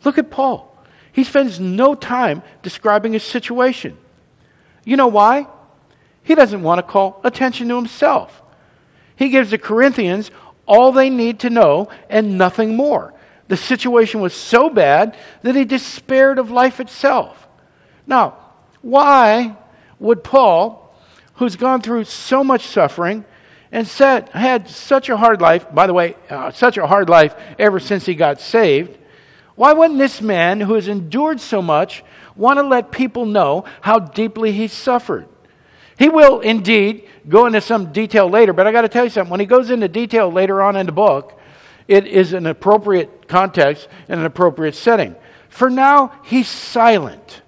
Look 0.03 0.19
at 0.19 0.31
Paul. 0.31 0.69
He 1.13 1.23
spends 1.23 1.61
no 1.61 1.95
time 1.95 2.43
describing 2.63 3.13
his 3.13 3.23
situation. 3.23 3.97
You 4.85 4.97
know 4.97 5.07
why? 5.07 5.47
He 6.23 6.35
doesn't 6.35 6.63
want 6.63 6.79
to 6.79 6.83
call 6.83 7.21
attention 7.25 7.69
to 7.69 7.77
himself. 7.77 8.43
He 9.17 9.29
gives 9.29 9.51
the 9.51 9.59
Corinthians 9.59 10.31
all 10.67 10.93
they 10.93 11.11
need 11.11 11.41
to 11.41 11.51
know 11.51 11.89
and 12.09 12.39
nothing 12.39 12.77
more. 12.77 13.15
The 13.49 13.57
situation 13.57 14.21
was 14.21 14.35
so 14.35 14.71
bad 14.71 15.17
that 15.43 15.55
he 15.55 15.65
despaired 15.65 16.39
of 16.39 16.51
life 16.51 16.81
itself. 16.81 17.47
Now, 18.07 18.37
why, 18.81 19.57
would 19.99 20.25
Paul, 20.25 20.97
who's 21.35 21.57
gone 21.57 21.83
through 21.83 22.05
so 22.05 22.43
much 22.43 22.67
suffering 22.67 23.25
and 23.71 23.87
said, 23.87 24.29
had 24.31 24.69
such 24.69 25.09
a 25.09 25.17
hard 25.17 25.41
life, 25.41 25.67
by 25.75 25.87
the 25.87 25.95
way, 25.95 26.17
uh, 26.31 26.51
such 26.53 26.79
a 26.79 26.87
hard 26.87 27.09
life 27.09 27.35
ever 27.59 27.81
since 27.81 28.07
he 28.07 28.15
got 28.15 28.41
saved, 28.41 28.99
why 29.55 29.73
wouldn't 29.73 29.99
this 29.99 30.23
man 30.23 30.61
who 30.61 30.75
has 30.75 30.89
endured 30.89 31.41
so 31.41 31.61
much 31.61 32.03
want 32.37 32.59
to 32.59 32.63
let 32.63 32.91
people 32.91 33.27
know 33.27 33.65
how 33.81 33.99
deeply 33.99 34.53
he 34.53 34.69
suffered? 34.69 35.29
He 36.03 36.09
will 36.09 36.41
indeed 36.41 37.09
go 37.29 37.47
into 37.47 37.61
some 37.61 37.93
detail 37.93 38.29
later, 38.29 38.53
but 38.53 38.67
I 38.67 38.73
got 38.73 38.83
to 38.83 38.89
tell 38.89 39.05
you 39.05 39.11
something. 39.11 39.31
When 39.31 39.39
he 39.39 39.47
goes 39.47 39.71
into 39.71 39.87
detail 39.87 40.33
later 40.33 40.61
on 40.61 40.75
in 40.75 40.87
the 40.87 40.91
book, 40.91 41.39
it 41.87 42.09
is 42.09 42.33
an 42.33 42.45
appropriate 42.47 43.29
context 43.29 43.87
and 44.09 44.19
an 44.19 44.27
appropriate 44.27 44.75
setting. 44.75 45.15
For 45.49 45.71
now, 45.71 46.11
he's 46.25 46.49
silent. 46.49 47.43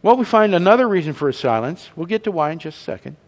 Well, 0.00 0.16
we 0.16 0.24
find 0.24 0.54
another 0.54 0.88
reason 0.88 1.12
for 1.12 1.26
his 1.26 1.36
silence. 1.36 1.90
We'll 1.94 2.06
get 2.06 2.24
to 2.24 2.30
why 2.30 2.50
in 2.50 2.60
just 2.60 2.80
a 2.80 2.84
second. 2.84 3.18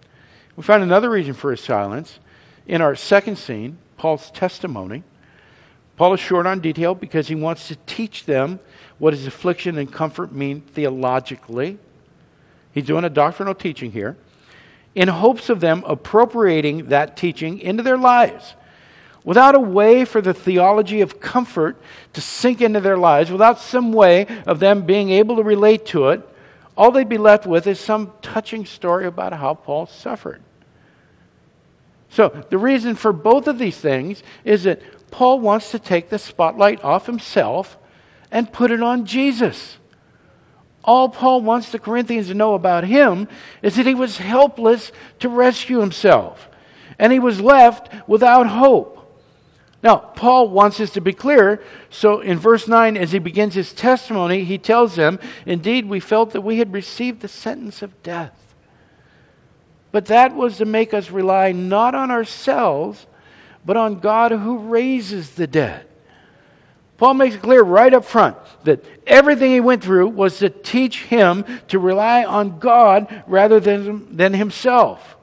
We 0.56 0.62
find 0.62 0.82
another 0.82 1.10
reason 1.10 1.34
for 1.34 1.50
his 1.50 1.60
silence 1.60 2.20
in 2.66 2.80
our 2.80 2.96
second 2.96 3.36
scene, 3.36 3.76
Paul's 3.98 4.30
testimony. 4.30 5.02
Paul 5.98 6.14
is 6.14 6.20
short 6.20 6.46
on 6.46 6.60
detail 6.60 6.94
because 6.94 7.28
he 7.28 7.34
wants 7.34 7.68
to 7.68 7.76
teach 7.84 8.24
them 8.24 8.60
what 8.98 9.12
his 9.12 9.26
affliction 9.26 9.76
and 9.76 9.92
comfort 9.92 10.32
mean 10.32 10.62
theologically. 10.62 11.76
He's 12.72 12.86
doing 12.86 13.04
a 13.04 13.10
doctrinal 13.10 13.54
teaching 13.54 13.92
here 13.92 14.16
in 14.94 15.08
hopes 15.08 15.48
of 15.48 15.60
them 15.60 15.84
appropriating 15.86 16.88
that 16.88 17.16
teaching 17.16 17.58
into 17.58 17.82
their 17.82 17.98
lives. 17.98 18.54
Without 19.22 19.54
a 19.54 19.60
way 19.60 20.04
for 20.04 20.20
the 20.20 20.32
theology 20.32 21.00
of 21.00 21.20
comfort 21.20 21.80
to 22.14 22.20
sink 22.20 22.60
into 22.60 22.80
their 22.80 22.96
lives, 22.96 23.30
without 23.30 23.60
some 23.60 23.92
way 23.92 24.26
of 24.46 24.60
them 24.60 24.86
being 24.86 25.10
able 25.10 25.36
to 25.36 25.42
relate 25.42 25.84
to 25.86 26.08
it, 26.08 26.26
all 26.76 26.90
they'd 26.90 27.08
be 27.08 27.18
left 27.18 27.46
with 27.46 27.66
is 27.66 27.78
some 27.78 28.12
touching 28.22 28.64
story 28.64 29.06
about 29.06 29.34
how 29.34 29.54
Paul 29.54 29.86
suffered. 29.86 30.40
So, 32.08 32.44
the 32.48 32.58
reason 32.58 32.96
for 32.96 33.12
both 33.12 33.46
of 33.46 33.58
these 33.58 33.76
things 33.76 34.22
is 34.44 34.64
that 34.64 34.80
Paul 35.10 35.40
wants 35.40 35.70
to 35.72 35.78
take 35.78 36.08
the 36.08 36.18
spotlight 36.18 36.82
off 36.82 37.06
himself 37.06 37.76
and 38.30 38.52
put 38.52 38.70
it 38.70 38.82
on 38.82 39.04
Jesus. 39.04 39.76
All 40.90 41.08
Paul 41.08 41.42
wants 41.42 41.70
the 41.70 41.78
Corinthians 41.78 42.26
to 42.26 42.34
know 42.34 42.54
about 42.54 42.82
him 42.82 43.28
is 43.62 43.76
that 43.76 43.86
he 43.86 43.94
was 43.94 44.16
helpless 44.16 44.90
to 45.20 45.28
rescue 45.28 45.78
himself, 45.78 46.48
and 46.98 47.12
he 47.12 47.20
was 47.20 47.40
left 47.40 48.08
without 48.08 48.48
hope. 48.48 48.96
Now, 49.84 49.98
Paul 49.98 50.48
wants 50.48 50.78
this 50.78 50.90
to 50.94 51.00
be 51.00 51.12
clear, 51.12 51.62
so 51.90 52.18
in 52.18 52.40
verse 52.40 52.66
9, 52.66 52.96
as 52.96 53.12
he 53.12 53.20
begins 53.20 53.54
his 53.54 53.72
testimony, 53.72 54.42
he 54.42 54.58
tells 54.58 54.96
them, 54.96 55.20
Indeed, 55.46 55.88
we 55.88 56.00
felt 56.00 56.32
that 56.32 56.40
we 56.40 56.58
had 56.58 56.72
received 56.72 57.20
the 57.20 57.28
sentence 57.28 57.82
of 57.82 58.02
death. 58.02 58.56
But 59.92 60.06
that 60.06 60.34
was 60.34 60.56
to 60.56 60.64
make 60.64 60.92
us 60.92 61.12
rely 61.12 61.52
not 61.52 61.94
on 61.94 62.10
ourselves, 62.10 63.06
but 63.64 63.76
on 63.76 64.00
God 64.00 64.32
who 64.32 64.58
raises 64.58 65.36
the 65.36 65.46
dead. 65.46 65.86
Paul 67.00 67.14
makes 67.14 67.34
it 67.34 67.40
clear 67.40 67.62
right 67.62 67.94
up 67.94 68.04
front 68.04 68.36
that 68.64 68.84
everything 69.06 69.52
he 69.52 69.60
went 69.60 69.82
through 69.82 70.08
was 70.08 70.38
to 70.40 70.50
teach 70.50 71.04
him 71.04 71.46
to 71.68 71.78
rely 71.78 72.26
on 72.26 72.58
God 72.58 73.24
rather 73.26 73.58
than, 73.58 74.14
than 74.14 74.34
himself. 74.34 75.16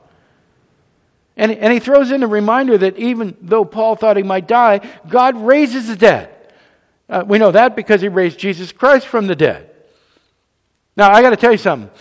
And, 1.36 1.52
and 1.52 1.72
he 1.72 1.80
throws 1.80 2.10
in 2.10 2.24
a 2.24 2.28
reminder 2.28 2.80
that 2.80 2.98
even 2.98 3.38
though 3.44 3.64
Paul 3.64 3.96
thought 3.96 4.18
he 4.18 4.24
might 4.24 4.48
die, 4.48 4.80
God 5.08 5.38
raises 5.38 5.88
the 5.88 5.96
dead. 5.96 6.36
Uh, 7.08 7.24
we 7.28 7.38
know 7.38 7.52
that 7.52 7.76
because 7.76 8.02
he 8.02 8.08
raised 8.08 8.40
Jesus 8.40 8.72
Christ 8.72 9.06
from 9.06 9.28
the 9.28 9.36
dead. 9.36 9.70
Now, 10.96 11.12
I 11.12 11.22
got 11.22 11.30
to 11.30 11.38
tell 11.38 11.52
you 11.52 11.60
something. 11.60 11.92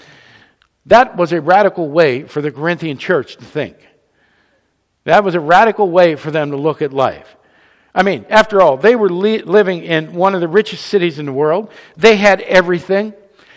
That 0.87 1.18
was 1.18 1.33
a 1.33 1.40
radical 1.42 1.90
way 1.90 2.23
for 2.23 2.40
the 2.40 2.50
Corinthian 2.50 2.97
church 2.97 3.37
to 3.37 3.45
think. 3.45 3.76
That 5.04 5.23
was 5.23 5.35
a 5.35 5.40
radical 5.40 5.90
way 5.90 6.16
for 6.16 6.30
them 6.30 6.50
to 6.52 6.56
look 6.56 6.80
at 6.80 6.95
life. 6.95 7.36
I 7.97 8.03
mean, 8.03 8.26
after 8.29 8.61
all, 8.61 8.76
they 8.76 8.95
were 8.95 9.09
li- 9.09 9.41
living 9.41 9.83
in 9.83 10.12
one 10.12 10.35
of 10.35 10.43
the 10.43 10.49
richest 10.49 10.85
cities 10.87 11.19
in 11.19 11.25
the 11.25 11.33
world. 11.33 11.71
They 11.97 12.17
had 12.17 12.43
everything. 12.43 13.15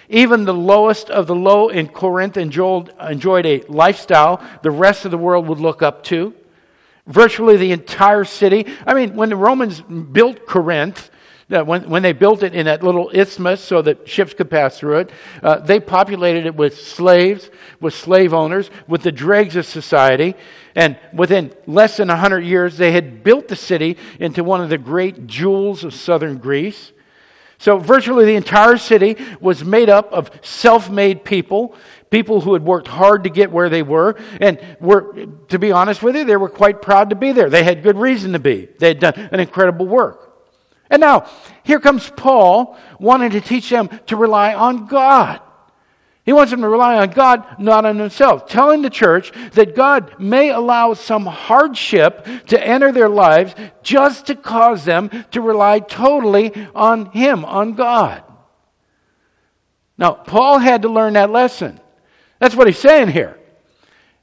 Even 0.07 0.45
the 0.45 0.53
lowest 0.53 1.09
of 1.09 1.27
the 1.27 1.35
low 1.35 1.67
in 1.67 1.89
Corinth 1.89 2.37
enjoyed, 2.37 2.91
enjoyed 3.01 3.45
a 3.45 3.61
lifestyle 3.67 4.41
the 4.63 4.71
rest 4.71 5.03
of 5.03 5.11
the 5.11 5.17
world 5.17 5.47
would 5.47 5.59
look 5.59 5.83
up 5.83 6.05
to. 6.05 6.33
Virtually 7.05 7.57
the 7.57 7.73
entire 7.73 8.23
city. 8.23 8.65
I 8.87 8.93
mean, 8.93 9.15
when 9.15 9.27
the 9.27 9.35
Romans 9.35 9.81
built 9.81 10.45
Corinth, 10.47 11.11
uh, 11.51 11.63
when, 11.63 11.89
when 11.89 12.01
they 12.01 12.13
built 12.13 12.41
it 12.43 12.53
in 12.53 12.67
that 12.67 12.81
little 12.81 13.09
isthmus 13.09 13.59
so 13.59 13.81
that 13.81 14.07
ships 14.07 14.33
could 14.33 14.49
pass 14.49 14.79
through 14.79 14.99
it, 14.99 15.11
uh, 15.43 15.57
they 15.57 15.79
populated 15.79 16.45
it 16.45 16.55
with 16.55 16.79
slaves, 16.79 17.49
with 17.81 17.93
slave 17.93 18.33
owners, 18.33 18.69
with 18.87 19.01
the 19.01 19.11
dregs 19.11 19.55
of 19.55 19.65
society. 19.65 20.35
And 20.79 20.95
within 21.11 21.51
less 21.67 21.97
than 21.97 22.07
100 22.07 22.39
years, 22.39 22.77
they 22.77 22.93
had 22.93 23.21
built 23.21 23.49
the 23.49 23.55
city 23.57 23.97
into 24.17 24.45
one 24.45 24.61
of 24.61 24.69
the 24.69 24.77
great 24.77 25.27
jewels 25.27 25.83
of 25.83 25.93
southern 25.93 26.37
Greece. 26.37 26.93
So, 27.57 27.79
virtually 27.79 28.23
the 28.23 28.35
entire 28.35 28.77
city 28.77 29.17
was 29.41 29.61
made 29.61 29.89
up 29.89 30.13
of 30.13 30.31
self 30.41 30.89
made 30.89 31.25
people, 31.25 31.75
people 32.09 32.39
who 32.39 32.53
had 32.53 32.63
worked 32.63 32.87
hard 32.87 33.25
to 33.25 33.29
get 33.29 33.51
where 33.51 33.67
they 33.67 33.83
were, 33.83 34.15
and 34.39 34.57
were, 34.79 35.25
to 35.49 35.59
be 35.59 35.73
honest 35.73 36.01
with 36.01 36.15
you, 36.15 36.23
they 36.23 36.37
were 36.37 36.47
quite 36.47 36.81
proud 36.81 37.09
to 37.09 37.15
be 37.17 37.33
there. 37.33 37.49
They 37.49 37.65
had 37.65 37.83
good 37.83 37.97
reason 37.97 38.31
to 38.31 38.39
be. 38.39 38.69
They 38.79 38.87
had 38.87 38.99
done 39.01 39.15
an 39.33 39.41
incredible 39.41 39.85
work. 39.85 40.47
And 40.89 41.01
now, 41.01 41.29
here 41.63 41.81
comes 41.81 42.09
Paul 42.15 42.79
wanting 43.01 43.31
to 43.31 43.41
teach 43.41 43.69
them 43.69 43.89
to 44.05 44.15
rely 44.15 44.53
on 44.53 44.85
God. 44.85 45.41
He 46.29 46.33
wants 46.33 46.51
them 46.51 46.61
to 46.61 46.69
rely 46.69 46.95
on 46.95 47.09
God, 47.09 47.43
not 47.57 47.85
on 47.85 47.97
themselves. 47.97 48.43
Telling 48.47 48.83
the 48.83 48.91
church 48.91 49.31
that 49.53 49.75
God 49.75 50.19
may 50.19 50.51
allow 50.51 50.93
some 50.93 51.25
hardship 51.25 52.23
to 52.49 52.63
enter 52.63 52.91
their 52.91 53.09
lives 53.09 53.55
just 53.81 54.27
to 54.27 54.35
cause 54.35 54.85
them 54.85 55.09
to 55.31 55.41
rely 55.41 55.79
totally 55.79 56.53
on 56.75 57.07
Him, 57.13 57.43
on 57.45 57.73
God. 57.73 58.21
Now, 59.97 60.11
Paul 60.11 60.59
had 60.59 60.83
to 60.83 60.87
learn 60.87 61.13
that 61.13 61.31
lesson. 61.31 61.79
That's 62.37 62.53
what 62.53 62.67
he's 62.67 62.77
saying 62.77 63.07
here. 63.07 63.39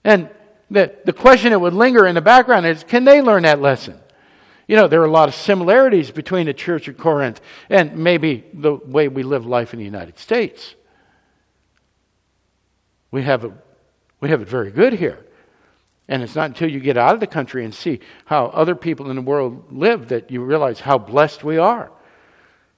And 0.04 0.30
the, 0.70 0.94
the 1.04 1.12
question 1.12 1.50
that 1.50 1.58
would 1.58 1.74
linger 1.74 2.06
in 2.06 2.14
the 2.14 2.20
background 2.20 2.66
is 2.66 2.84
can 2.84 3.02
they 3.02 3.20
learn 3.20 3.42
that 3.42 3.60
lesson? 3.60 3.98
You 4.68 4.76
know, 4.76 4.86
there 4.86 5.02
are 5.02 5.06
a 5.06 5.10
lot 5.10 5.28
of 5.28 5.34
similarities 5.34 6.12
between 6.12 6.46
the 6.46 6.54
church 6.54 6.86
of 6.86 6.96
Corinth 6.96 7.40
and 7.68 7.96
maybe 7.96 8.44
the 8.54 8.76
way 8.76 9.08
we 9.08 9.24
live 9.24 9.44
life 9.44 9.72
in 9.72 9.80
the 9.80 9.84
United 9.84 10.20
States. 10.20 10.76
We 13.10 13.22
have, 13.22 13.44
a, 13.44 13.52
we 14.20 14.28
have 14.30 14.42
it 14.42 14.48
very 14.48 14.70
good 14.70 14.92
here. 14.92 15.24
And 16.08 16.22
it's 16.22 16.36
not 16.36 16.46
until 16.46 16.70
you 16.70 16.78
get 16.80 16.96
out 16.96 17.14
of 17.14 17.20
the 17.20 17.26
country 17.26 17.64
and 17.64 17.74
see 17.74 18.00
how 18.26 18.46
other 18.46 18.74
people 18.74 19.10
in 19.10 19.16
the 19.16 19.22
world 19.22 19.72
live 19.72 20.08
that 20.08 20.30
you 20.30 20.42
realize 20.42 20.80
how 20.80 20.98
blessed 20.98 21.42
we 21.42 21.58
are. 21.58 21.90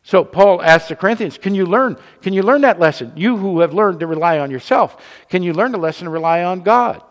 So 0.02 0.24
Paul 0.24 0.62
asks 0.62 0.88
the 0.88 0.96
Corinthians, 0.96 1.36
can 1.36 1.54
you 1.54 1.66
learn? 1.66 1.98
Can 2.22 2.32
you 2.32 2.42
learn 2.42 2.62
that 2.62 2.80
lesson? 2.80 3.12
You 3.14 3.36
who 3.36 3.60
have 3.60 3.74
learned 3.74 4.00
to 4.00 4.06
rely 4.06 4.38
on 4.38 4.50
yourself, 4.50 4.96
can 5.28 5.42
you 5.42 5.52
learn 5.52 5.72
the 5.72 5.78
lesson 5.78 6.06
to 6.06 6.10
rely 6.10 6.44
on 6.44 6.62
God? 6.62 7.02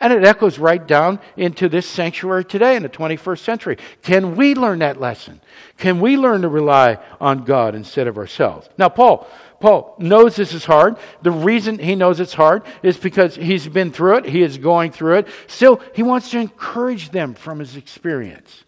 And 0.00 0.12
it 0.12 0.24
echoes 0.24 0.58
right 0.58 0.86
down 0.86 1.18
into 1.36 1.68
this 1.68 1.86
sanctuary 1.86 2.44
today 2.44 2.76
in 2.76 2.84
the 2.84 2.88
21st 2.88 3.40
century. 3.40 3.78
Can 4.02 4.36
we 4.36 4.54
learn 4.54 4.78
that 4.78 5.00
lesson? 5.00 5.40
Can 5.76 6.00
we 6.00 6.16
learn 6.16 6.42
to 6.42 6.48
rely 6.48 6.98
on 7.20 7.44
God 7.44 7.74
instead 7.74 8.06
of 8.06 8.16
ourselves? 8.16 8.68
Now, 8.78 8.88
Paul, 8.88 9.28
Paul 9.60 9.96
knows 9.98 10.36
this 10.36 10.54
is 10.54 10.64
hard. 10.64 10.96
The 11.22 11.30
reason 11.30 11.78
he 11.78 11.94
knows 11.94 12.20
it's 12.20 12.34
hard 12.34 12.62
is 12.82 12.96
because 12.96 13.34
he's 13.34 13.66
been 13.66 13.90
through 13.90 14.18
it. 14.18 14.26
He 14.26 14.42
is 14.42 14.58
going 14.58 14.92
through 14.92 15.16
it. 15.18 15.28
Still, 15.48 15.80
he 15.94 16.02
wants 16.02 16.30
to 16.30 16.38
encourage 16.38 17.10
them 17.10 17.34
from 17.34 17.58
his 17.58 17.74
experience. 17.74 18.64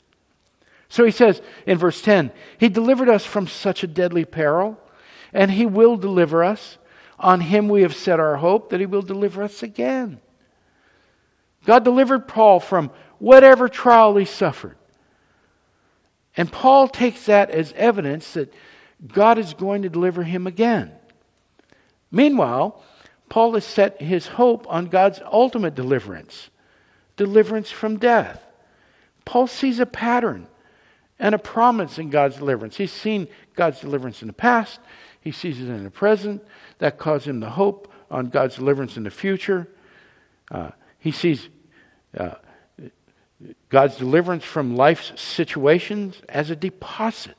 So 0.88 1.04
he 1.04 1.12
says 1.12 1.40
in 1.66 1.78
verse 1.78 2.02
10, 2.02 2.32
He 2.59 2.68
delivered 2.68 3.09
us 3.09 3.25
from 3.25 3.47
such 3.47 3.85
a 3.85 3.87
deadly 3.87 4.25
peril, 4.25 4.78
and 5.32 5.52
He 5.52 5.64
will 5.64 5.97
deliver 5.97 6.42
us. 6.42 6.78
On 7.20 7.40
Him 7.40 7.68
we 7.68 7.82
have 7.82 7.94
set 7.94 8.18
our 8.18 8.37
hope 8.37 8.70
that 8.70 8.80
He 8.80 8.87
will 8.87 9.02
deliver 9.02 9.42
us 9.42 9.62
again. 9.62 10.20
God 11.64 11.85
delivered 11.85 12.26
Paul 12.26 12.61
from 12.61 12.90
whatever 13.18 13.68
trial 13.68 14.16
he 14.16 14.25
suffered. 14.25 14.76
And 16.37 16.50
Paul 16.50 16.88
takes 16.88 17.26
that 17.26 17.50
as 17.50 17.73
evidence 17.76 18.32
that 18.32 18.52
God 19.07 19.38
is 19.38 19.54
going 19.54 19.83
to 19.83 19.88
deliver 19.88 20.23
him 20.23 20.47
again. 20.47 20.92
Meanwhile, 22.11 22.83
Paul 23.28 23.54
has 23.54 23.64
set 23.64 24.02
his 24.02 24.26
hope 24.26 24.66
on 24.69 24.87
God's 24.87 25.21
ultimate 25.33 25.75
deliverance 25.75 26.50
deliverance 27.16 27.71
from 27.71 27.99
death. 27.99 28.42
Paul 29.26 29.47
sees 29.47 29.78
a 29.78 29.85
pattern 29.85 30.47
and 31.19 31.35
a 31.35 31.38
promise 31.38 31.99
in 31.99 32.09
God's 32.09 32.37
deliverance. 32.37 32.76
He's 32.76 32.92
seen 32.92 33.28
God's 33.54 33.78
deliverance 33.80 34.23
in 34.23 34.26
the 34.26 34.33
past, 34.33 34.80
he 35.21 35.30
sees 35.30 35.61
it 35.61 35.69
in 35.69 35.85
the 35.85 35.90
present. 35.90 36.42
That 36.78 36.97
causes 36.97 37.28
him 37.28 37.40
the 37.40 37.50
hope 37.50 37.92
on 38.11 38.30
God's 38.30 38.57
deliverance 38.57 38.97
in 38.97 39.02
the 39.02 39.11
future. 39.11 39.69
Uh, 40.50 40.71
he 40.99 41.12
sees 41.12 41.50
uh, 42.16 42.37
God's 43.69 43.97
deliverance 43.97 44.45
from 44.45 44.76
life's 44.76 45.12
situations 45.21 46.21
as 46.28 46.49
a 46.49 46.57
deposit, 46.57 47.37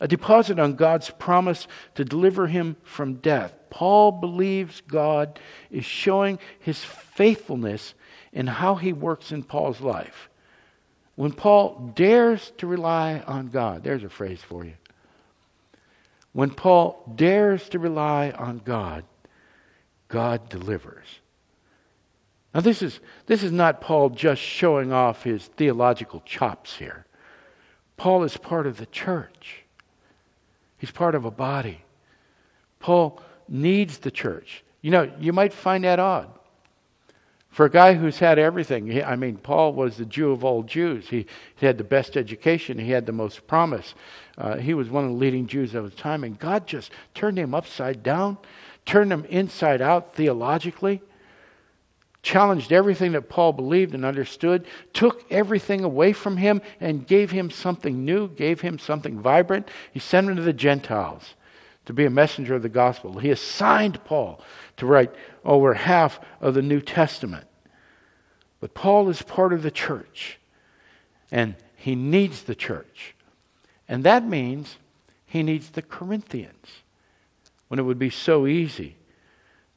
a 0.00 0.08
deposit 0.08 0.58
on 0.58 0.74
God's 0.74 1.10
promise 1.10 1.68
to 1.94 2.04
deliver 2.04 2.46
him 2.46 2.76
from 2.82 3.14
death. 3.14 3.54
Paul 3.68 4.12
believes 4.12 4.82
God 4.88 5.38
is 5.70 5.84
showing 5.84 6.38
his 6.58 6.82
faithfulness 6.82 7.94
in 8.32 8.46
how 8.46 8.76
he 8.76 8.92
works 8.92 9.30
in 9.30 9.42
Paul's 9.42 9.80
life. 9.80 10.28
When 11.16 11.32
Paul 11.32 11.92
dares 11.94 12.52
to 12.58 12.66
rely 12.66 13.22
on 13.26 13.48
God, 13.48 13.84
there's 13.84 14.04
a 14.04 14.08
phrase 14.08 14.40
for 14.40 14.64
you. 14.64 14.74
When 16.32 16.50
Paul 16.50 17.12
dares 17.14 17.68
to 17.70 17.78
rely 17.78 18.30
on 18.30 18.62
God, 18.64 19.04
God 20.08 20.48
delivers. 20.48 21.06
Now, 22.54 22.60
this 22.60 22.82
is, 22.82 23.00
this 23.26 23.42
is 23.42 23.52
not 23.52 23.80
Paul 23.80 24.10
just 24.10 24.42
showing 24.42 24.92
off 24.92 25.22
his 25.22 25.46
theological 25.46 26.20
chops 26.24 26.76
here. 26.76 27.06
Paul 27.96 28.24
is 28.24 28.36
part 28.36 28.66
of 28.66 28.78
the 28.78 28.86
church, 28.86 29.59
he's 30.80 30.90
part 30.90 31.14
of 31.14 31.24
a 31.24 31.30
body. 31.30 31.82
Paul 32.80 33.22
needs 33.48 33.98
the 33.98 34.10
church. 34.10 34.64
You 34.80 34.90
know, 34.90 35.12
you 35.20 35.32
might 35.32 35.52
find 35.52 35.84
that 35.84 36.00
odd. 36.00 36.30
For 37.50 37.66
a 37.66 37.70
guy 37.70 37.94
who's 37.94 38.18
had 38.18 38.38
everything, 38.38 38.86
he, 38.86 39.02
I 39.02 39.16
mean, 39.16 39.36
Paul 39.36 39.72
was 39.72 39.96
the 39.96 40.04
Jew 40.04 40.30
of 40.30 40.44
all 40.44 40.62
Jews. 40.62 41.08
He, 41.08 41.26
he 41.56 41.66
had 41.66 41.78
the 41.78 41.84
best 41.84 42.16
education, 42.16 42.78
he 42.78 42.92
had 42.92 43.06
the 43.06 43.12
most 43.12 43.46
promise. 43.46 43.94
Uh, 44.38 44.56
he 44.56 44.72
was 44.72 44.88
one 44.88 45.04
of 45.04 45.10
the 45.10 45.16
leading 45.16 45.46
Jews 45.46 45.74
of 45.74 45.84
his 45.84 45.94
time, 45.94 46.24
and 46.24 46.38
God 46.38 46.66
just 46.66 46.92
turned 47.12 47.38
him 47.38 47.54
upside 47.54 48.02
down, 48.02 48.38
turned 48.86 49.12
him 49.12 49.24
inside 49.26 49.82
out 49.82 50.14
theologically, 50.14 51.02
challenged 52.22 52.72
everything 52.72 53.12
that 53.12 53.28
Paul 53.28 53.52
believed 53.52 53.94
and 53.94 54.04
understood, 54.04 54.66
took 54.92 55.24
everything 55.30 55.82
away 55.82 56.12
from 56.12 56.36
him, 56.36 56.60
and 56.80 57.06
gave 57.06 57.30
him 57.30 57.50
something 57.50 58.04
new, 58.04 58.28
gave 58.28 58.60
him 58.60 58.78
something 58.78 59.18
vibrant. 59.18 59.68
He 59.92 59.98
sent 59.98 60.28
him 60.28 60.36
to 60.36 60.42
the 60.42 60.52
Gentiles 60.52 61.34
to 61.86 61.92
be 61.92 62.04
a 62.04 62.10
messenger 62.10 62.54
of 62.54 62.62
the 62.62 62.68
gospel. 62.68 63.18
He 63.18 63.30
assigned 63.30 64.04
Paul 64.04 64.42
to 64.76 64.86
write 64.86 65.12
over 65.44 65.74
half 65.74 66.20
of 66.40 66.54
the 66.54 66.62
New 66.62 66.80
Testament. 66.80 67.46
But 68.60 68.74
Paul 68.74 69.08
is 69.08 69.22
part 69.22 69.52
of 69.52 69.62
the 69.62 69.70
church, 69.70 70.38
and 71.32 71.56
he 71.74 71.94
needs 71.94 72.42
the 72.42 72.54
church. 72.54 73.14
And 73.88 74.04
that 74.04 74.24
means 74.26 74.76
he 75.24 75.42
needs 75.42 75.70
the 75.70 75.82
Corinthians, 75.82 76.82
when 77.68 77.80
it 77.80 77.84
would 77.84 77.98
be 77.98 78.10
so 78.10 78.46
easy 78.46 78.96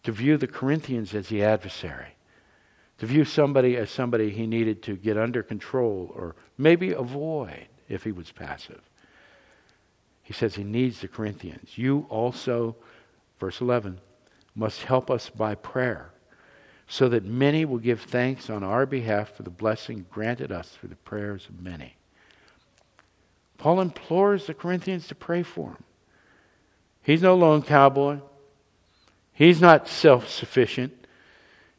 to 0.04 0.12
view 0.12 0.36
the 0.36 0.48
Corinthians 0.48 1.14
as 1.14 1.30
the 1.30 1.42
adversary, 1.42 2.16
to 3.04 3.08
view 3.08 3.26
somebody 3.26 3.76
as 3.76 3.90
somebody 3.90 4.30
he 4.30 4.48
needed 4.48 4.82
to 4.82 4.96
get 4.96 5.18
under 5.18 5.44
control 5.44 6.10
or 6.16 6.38
maybe 6.58 6.94
avoid 6.94 7.68
if 7.90 8.02
he 8.06 8.14
was 8.14 8.32
passive. 8.32 8.80
He 10.22 10.32
says 10.32 10.56
he 10.56 10.64
needs 10.64 11.02
the 11.02 11.10
Corinthians. 11.10 11.78
You 11.78 12.06
also, 12.08 12.78
verse 13.42 13.60
11, 13.60 14.00
must 14.56 14.84
help 14.84 15.12
us 15.12 15.30
by 15.30 15.54
prayer, 15.54 16.12
so 16.88 17.10
that 17.10 17.26
many 17.26 17.66
will 17.66 17.78
give 17.78 18.00
thanks 18.00 18.50
on 18.50 18.64
our 18.64 18.86
behalf 18.86 19.36
for 19.36 19.44
the 19.44 19.50
blessing 19.50 20.06
granted 20.10 20.54
us 20.54 20.70
through 20.70 20.88
the 20.88 20.96
prayers 20.96 21.46
of 21.50 21.62
many. 21.62 21.98
Paul 23.58 23.82
implores 23.82 24.48
the 24.48 24.54
Corinthians 24.54 25.08
to 25.08 25.16
pray 25.16 25.44
for 25.44 25.72
him. 25.72 25.84
He's 27.02 27.22
no 27.22 27.36
lone 27.36 27.64
cowboy. 27.64 28.20
He's 29.34 29.60
not 29.60 29.90
self 29.90 30.30
sufficient. 30.30 31.03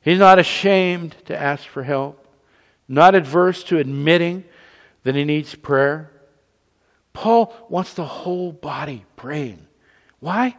He's 0.04 0.18
not 0.18 0.38
ashamed 0.38 1.16
to 1.26 1.36
ask 1.36 1.66
for 1.66 1.82
help, 1.82 2.26
not 2.86 3.14
adverse 3.14 3.64
to 3.64 3.78
admitting 3.78 4.44
that 5.02 5.14
he 5.14 5.24
needs 5.24 5.54
prayer. 5.54 6.10
Paul 7.12 7.54
wants 7.68 7.94
the 7.94 8.04
whole 8.04 8.52
body 8.52 9.04
praying. 9.16 9.66
Why? 10.20 10.56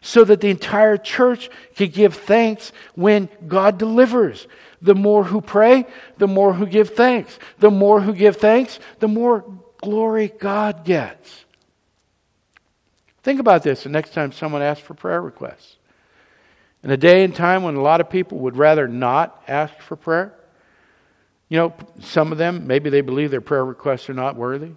so 0.00 0.24
that 0.24 0.40
the 0.40 0.50
entire 0.50 0.96
church 0.96 1.50
can 1.74 1.88
give 1.88 2.14
thanks 2.14 2.72
when 2.94 3.28
God 3.46 3.78
delivers. 3.78 4.46
The 4.80 4.94
more 4.94 5.24
who 5.24 5.40
pray, 5.40 5.86
the 6.18 6.28
more 6.28 6.54
who 6.54 6.66
give 6.66 6.90
thanks. 6.90 7.38
The 7.58 7.70
more 7.70 8.00
who 8.00 8.14
give 8.14 8.36
thanks, 8.36 8.78
the 9.00 9.08
more 9.08 9.44
glory 9.82 10.28
God 10.38 10.84
gets. 10.84 11.44
Think 13.22 13.40
about 13.40 13.62
this 13.62 13.82
the 13.82 13.88
next 13.88 14.14
time 14.14 14.32
someone 14.32 14.62
asks 14.62 14.86
for 14.86 14.94
prayer 14.94 15.20
requests. 15.20 15.77
In 16.82 16.90
a 16.90 16.96
day 16.96 17.24
and 17.24 17.34
time 17.34 17.62
when 17.62 17.74
a 17.74 17.82
lot 17.82 18.00
of 18.00 18.08
people 18.08 18.38
would 18.38 18.56
rather 18.56 18.86
not 18.86 19.42
ask 19.48 19.78
for 19.80 19.96
prayer, 19.96 20.34
you 21.48 21.58
know, 21.58 21.74
some 22.00 22.30
of 22.30 22.38
them, 22.38 22.66
maybe 22.66 22.90
they 22.90 23.00
believe 23.00 23.30
their 23.30 23.40
prayer 23.40 23.64
requests 23.64 24.08
are 24.08 24.14
not 24.14 24.36
worthy. 24.36 24.72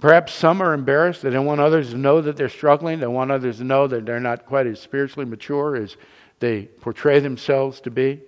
Perhaps 0.00 0.34
some 0.34 0.60
are 0.60 0.74
embarrassed. 0.74 1.22
They 1.22 1.30
don't 1.30 1.46
want 1.46 1.60
others 1.60 1.90
to 1.90 1.96
know 1.96 2.20
that 2.20 2.36
they're 2.36 2.48
struggling. 2.48 3.00
They 3.00 3.06
want 3.06 3.30
others 3.30 3.58
to 3.58 3.64
know 3.64 3.86
that 3.86 4.04
they're 4.04 4.20
not 4.20 4.44
quite 4.44 4.66
as 4.66 4.80
spiritually 4.80 5.28
mature 5.28 5.76
as 5.76 5.96
they 6.40 6.64
portray 6.64 7.20
themselves 7.20 7.80
to 7.82 7.90
be. 7.90 8.20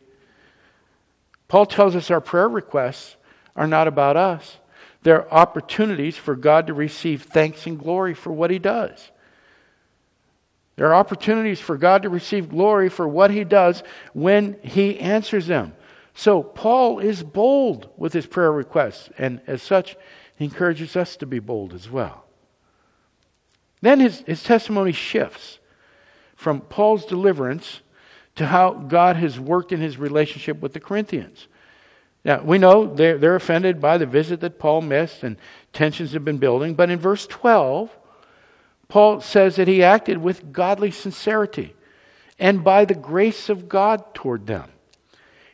Paul 1.49 1.67
tells 1.67 1.95
us 1.95 2.11
our 2.11 2.21
prayer 2.21 2.49
requests 2.49 3.17
are 3.55 3.67
not 3.67 3.89
about 3.89 4.17
us. 4.17 4.59
They're 5.03 5.33
opportunities 5.33 6.17
for 6.17 6.35
God 6.35 6.67
to 6.69 6.75
receive 6.75 7.23
thanks 7.23 7.67
and 7.67 7.79
glory 7.79 8.15
for 8.15 8.33
what 8.33 8.51
He 8.51 8.59
does. 8.59 9.11
There 10.79 10.87
are 10.87 10.95
opportunities 10.95 11.59
for 11.59 11.77
God 11.77 12.03
to 12.03 12.09
receive 12.09 12.51
glory 12.51 12.89
for 12.89 13.09
what 13.09 13.33
He 13.33 13.43
does 13.43 13.83
when 14.13 14.57
He 14.63 14.97
answers 15.01 15.49
them. 15.49 15.75
So, 16.15 16.43
Paul 16.43 17.01
is 17.01 17.23
bold 17.23 17.91
with 17.97 18.13
his 18.13 18.27
prayer 18.27 18.51
requests, 18.51 19.09
and 19.19 19.41
as 19.47 19.63
such, 19.63 19.97
he 20.37 20.45
encourages 20.45 20.97
us 20.97 21.17
to 21.17 21.27
be 21.27 21.39
bold 21.39 21.73
as 21.73 21.89
well. 21.89 22.25
Then 23.83 24.01
his, 24.01 24.21
his 24.21 24.43
testimony 24.43 24.91
shifts 24.91 25.59
from 26.35 26.61
Paul's 26.61 27.05
deliverance 27.05 27.83
to 28.35 28.47
how 28.47 28.73
God 28.73 29.17
has 29.17 29.39
worked 29.39 29.73
in 29.73 29.81
his 29.81 29.97
relationship 29.97 30.61
with 30.61 30.73
the 30.73 30.81
Corinthians. 30.81 31.47
Now, 32.25 32.43
we 32.43 32.59
know 32.59 32.93
they're, 32.93 33.19
they're 33.19 33.37
offended 33.37 33.81
by 33.81 33.99
the 33.99 34.07
visit 34.07 34.41
that 34.41 34.59
Paul 34.59 34.83
missed, 34.83 35.23
and 35.23 35.37
tensions 35.73 36.13
have 36.13 36.25
been 36.25 36.39
building. 36.39 36.75
But 36.75 36.91
in 36.91 36.99
verse 36.99 37.27
12, 37.27 37.97
Paul 38.89 39.21
says 39.21 39.57
that 39.57 39.69
he 39.69 39.83
acted 39.83 40.19
with 40.19 40.53
godly 40.53 40.91
sincerity 40.91 41.75
and 42.39 42.65
by 42.65 42.85
the 42.85 42.95
grace 42.95 43.49
of 43.49 43.69
God 43.69 44.15
toward 44.15 44.47
them. 44.47 44.71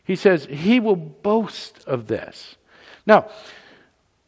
He 0.05 0.17
says 0.17 0.47
he 0.47 0.79
will 0.81 0.97
boast 0.97 1.83
of 1.87 2.07
this. 2.07 2.57
Now, 3.07 3.29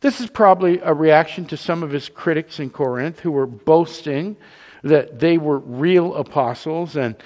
this 0.01 0.21
is 0.21 0.29
probably 0.29 0.81
a 0.81 0.93
reaction 0.93 1.47
to 1.47 1.57
some 1.57 1.83
of 1.83 1.91
his 1.91 2.09
critics 2.09 2.59
in 2.59 2.71
Corinth 2.71 3.21
who 3.21 3.31
were 3.31 3.47
boasting 3.47 4.37
that 4.83 5.21
they 5.21 5.39
were 5.39 5.59
real 5.59 6.15
apostles 6.15 6.97
and 6.97 7.17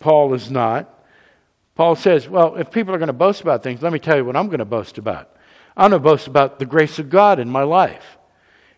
Paul 0.00 0.34
is 0.34 0.50
not. 0.50 0.94
Paul 1.74 1.96
says, 1.96 2.28
Well, 2.28 2.56
if 2.56 2.70
people 2.70 2.94
are 2.94 2.98
going 2.98 3.08
to 3.08 3.12
boast 3.12 3.40
about 3.40 3.62
things, 3.62 3.82
let 3.82 3.92
me 3.92 3.98
tell 3.98 4.16
you 4.16 4.24
what 4.24 4.36
I'm 4.36 4.48
going 4.48 4.58
to 4.58 4.64
boast 4.64 4.98
about. 4.98 5.30
I'm 5.76 5.90
going 5.90 6.02
to 6.02 6.08
boast 6.08 6.26
about 6.26 6.58
the 6.58 6.66
grace 6.66 6.98
of 6.98 7.08
God 7.08 7.38
in 7.38 7.48
my 7.48 7.62
life. 7.62 8.17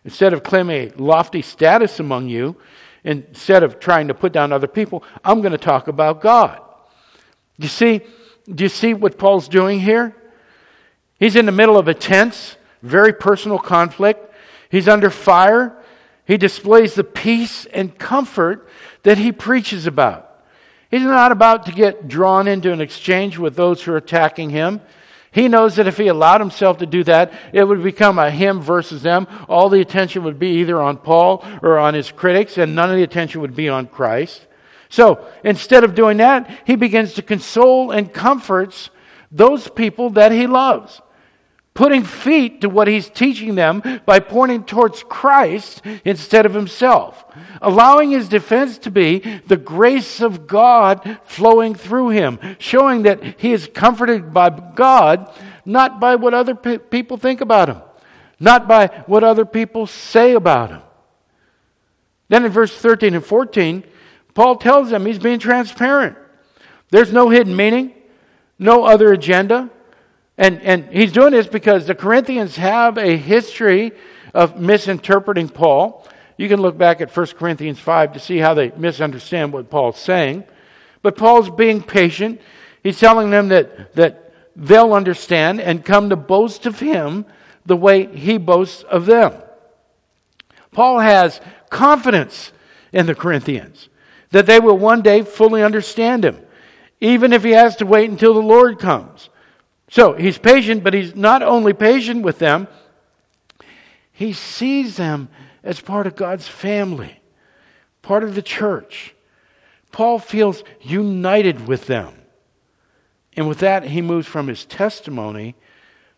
Instead 0.03 0.33
of 0.33 0.43
claiming 0.43 0.91
a 0.91 1.01
lofty 1.01 1.41
status 1.41 1.99
among 1.99 2.27
you, 2.27 2.55
instead 3.03 3.63
of 3.63 3.79
trying 3.79 4.07
to 4.07 4.13
put 4.13 4.31
down 4.31 4.51
other 4.51 4.67
people, 4.67 5.03
I'm 5.23 5.41
going 5.41 5.51
to 5.51 5.57
talk 5.57 5.87
about 5.87 6.21
God. 6.21 6.59
You 7.57 7.67
see, 7.67 8.01
do 8.49 8.63
you 8.63 8.69
see 8.69 8.93
what 8.93 9.17
Paul's 9.17 9.47
doing 9.47 9.79
here? 9.79 10.15
He's 11.19 11.35
in 11.35 11.45
the 11.45 11.51
middle 11.51 11.77
of 11.77 11.87
a 11.87 11.93
tense 11.93 12.57
very 12.81 13.13
personal 13.13 13.59
conflict. 13.59 14.33
He's 14.69 14.87
under 14.87 15.09
fire. 15.09 15.75
He 16.25 16.37
displays 16.37 16.95
the 16.95 17.03
peace 17.03 17.65
and 17.65 17.97
comfort 17.97 18.67
that 19.03 19.17
he 19.17 19.31
preaches 19.31 19.85
about. 19.85 20.27
He's 20.89 21.01
not 21.01 21.31
about 21.31 21.65
to 21.67 21.71
get 21.71 22.07
drawn 22.07 22.47
into 22.47 22.71
an 22.71 22.81
exchange 22.81 23.37
with 23.37 23.55
those 23.55 23.81
who 23.81 23.93
are 23.93 23.97
attacking 23.97 24.49
him. 24.49 24.81
He 25.31 25.47
knows 25.47 25.77
that 25.77 25.87
if 25.87 25.97
he 25.97 26.07
allowed 26.07 26.41
himself 26.41 26.79
to 26.79 26.85
do 26.85 27.05
that, 27.05 27.31
it 27.53 27.63
would 27.63 27.81
become 27.81 28.19
a 28.19 28.29
him 28.29 28.59
versus 28.59 29.01
them. 29.01 29.27
All 29.47 29.69
the 29.69 29.79
attention 29.79 30.25
would 30.25 30.39
be 30.39 30.59
either 30.59 30.81
on 30.81 30.97
Paul 30.97 31.45
or 31.61 31.79
on 31.79 31.93
his 31.93 32.11
critics, 32.11 32.57
and 32.57 32.75
none 32.75 32.89
of 32.89 32.97
the 32.97 33.03
attention 33.03 33.39
would 33.41 33.55
be 33.55 33.69
on 33.69 33.87
Christ. 33.87 34.45
So 34.89 35.25
instead 35.43 35.85
of 35.85 35.95
doing 35.95 36.17
that, 36.17 36.49
he 36.67 36.75
begins 36.75 37.13
to 37.13 37.21
console 37.21 37.91
and 37.91 38.13
comforts 38.13 38.89
those 39.31 39.69
people 39.69 40.09
that 40.11 40.33
he 40.33 40.47
loves 40.47 41.01
putting 41.73 42.03
feet 42.03 42.61
to 42.61 42.69
what 42.69 42.87
he's 42.87 43.09
teaching 43.09 43.55
them 43.55 43.81
by 44.05 44.19
pointing 44.19 44.63
towards 44.63 45.03
Christ 45.03 45.81
instead 46.03 46.45
of 46.45 46.53
himself, 46.53 47.23
allowing 47.61 48.11
his 48.11 48.27
defense 48.27 48.77
to 48.79 48.91
be 48.91 49.19
the 49.47 49.57
grace 49.57 50.21
of 50.21 50.47
God 50.47 51.19
flowing 51.23 51.73
through 51.73 52.09
him, 52.09 52.39
showing 52.59 53.03
that 53.03 53.39
he 53.39 53.53
is 53.53 53.69
comforted 53.73 54.33
by 54.33 54.49
God, 54.49 55.33
not 55.65 55.99
by 55.99 56.15
what 56.15 56.33
other 56.33 56.55
pe- 56.55 56.77
people 56.77 57.15
think 57.15 57.39
about 57.39 57.69
him, 57.69 57.81
not 58.39 58.67
by 58.67 58.87
what 59.05 59.23
other 59.23 59.45
people 59.45 59.87
say 59.87 60.33
about 60.33 60.71
him. 60.71 60.81
Then 62.27 62.45
in 62.45 62.51
verse 62.51 62.75
13 62.75 63.13
and 63.13 63.25
14, 63.25 63.83
Paul 64.33 64.57
tells 64.57 64.89
them 64.89 65.05
he's 65.05 65.19
being 65.19 65.39
transparent. 65.39 66.17
There's 66.89 67.13
no 67.13 67.29
hidden 67.29 67.55
meaning, 67.55 67.93
no 68.59 68.83
other 68.83 69.11
agenda. 69.13 69.69
And, 70.37 70.61
and 70.61 70.85
he's 70.85 71.11
doing 71.11 71.31
this 71.31 71.47
because 71.47 71.85
the 71.85 71.95
Corinthians 71.95 72.55
have 72.55 72.97
a 72.97 73.17
history 73.17 73.91
of 74.33 74.59
misinterpreting 74.59 75.49
Paul. 75.49 76.07
You 76.37 76.47
can 76.47 76.61
look 76.61 76.77
back 76.77 77.01
at 77.01 77.15
1 77.15 77.27
Corinthians 77.37 77.79
5 77.79 78.13
to 78.13 78.19
see 78.19 78.37
how 78.37 78.53
they 78.53 78.71
misunderstand 78.71 79.53
what 79.53 79.69
Paul's 79.69 79.99
saying. 79.99 80.45
But 81.01 81.17
Paul's 81.17 81.49
being 81.49 81.83
patient. 81.83 82.41
He's 82.83 82.99
telling 82.99 83.29
them 83.29 83.49
that, 83.49 83.93
that 83.95 84.33
they'll 84.55 84.93
understand 84.93 85.61
and 85.61 85.85
come 85.85 86.09
to 86.09 86.15
boast 86.15 86.65
of 86.65 86.79
him 86.79 87.25
the 87.65 87.77
way 87.77 88.07
he 88.07 88.37
boasts 88.37 88.83
of 88.83 89.05
them. 89.05 89.33
Paul 90.71 90.99
has 90.99 91.41
confidence 91.69 92.51
in 92.91 93.05
the 93.05 93.15
Corinthians 93.15 93.89
that 94.31 94.45
they 94.45 94.59
will 94.59 94.77
one 94.77 95.01
day 95.01 95.21
fully 95.23 95.61
understand 95.61 96.23
him, 96.23 96.39
even 96.99 97.33
if 97.33 97.43
he 97.43 97.51
has 97.51 97.75
to 97.77 97.85
wait 97.85 98.09
until 98.09 98.33
the 98.33 98.41
Lord 98.41 98.79
comes. 98.79 99.29
So 99.91 100.13
he's 100.13 100.37
patient, 100.37 100.85
but 100.85 100.93
he's 100.93 101.17
not 101.17 101.43
only 101.43 101.73
patient 101.73 102.23
with 102.23 102.39
them, 102.39 102.69
he 104.13 104.31
sees 104.31 104.95
them 104.95 105.27
as 105.65 105.81
part 105.81 106.07
of 106.07 106.15
God's 106.15 106.47
family, 106.47 107.19
part 108.01 108.23
of 108.23 108.33
the 108.33 108.41
church. 108.41 109.13
Paul 109.91 110.17
feels 110.17 110.63
united 110.79 111.67
with 111.67 111.87
them. 111.87 112.13
And 113.35 113.49
with 113.49 113.59
that, 113.59 113.83
he 113.83 114.01
moves 114.01 114.27
from 114.27 114.47
his 114.47 114.63
testimony 114.63 115.55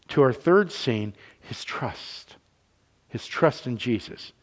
to 0.10 0.22
our 0.22 0.34
third 0.34 0.72
scene 0.72 1.16
his 1.40 1.64
trust. 1.64 2.36
His 3.08 3.26
trust 3.26 3.66
in 3.66 3.78
Jesus. 3.78 4.34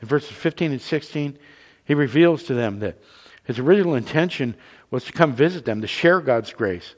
In 0.00 0.08
verses 0.08 0.30
15 0.30 0.72
and 0.72 0.80
16, 0.80 1.38
he 1.84 1.92
reveals 1.92 2.44
to 2.44 2.54
them 2.54 2.78
that 2.78 2.98
his 3.44 3.58
original 3.58 3.94
intention 3.94 4.54
was 4.90 5.04
to 5.04 5.12
come 5.12 5.34
visit 5.34 5.66
them, 5.66 5.82
to 5.82 5.86
share 5.86 6.22
God's 6.22 6.54
grace, 6.54 6.94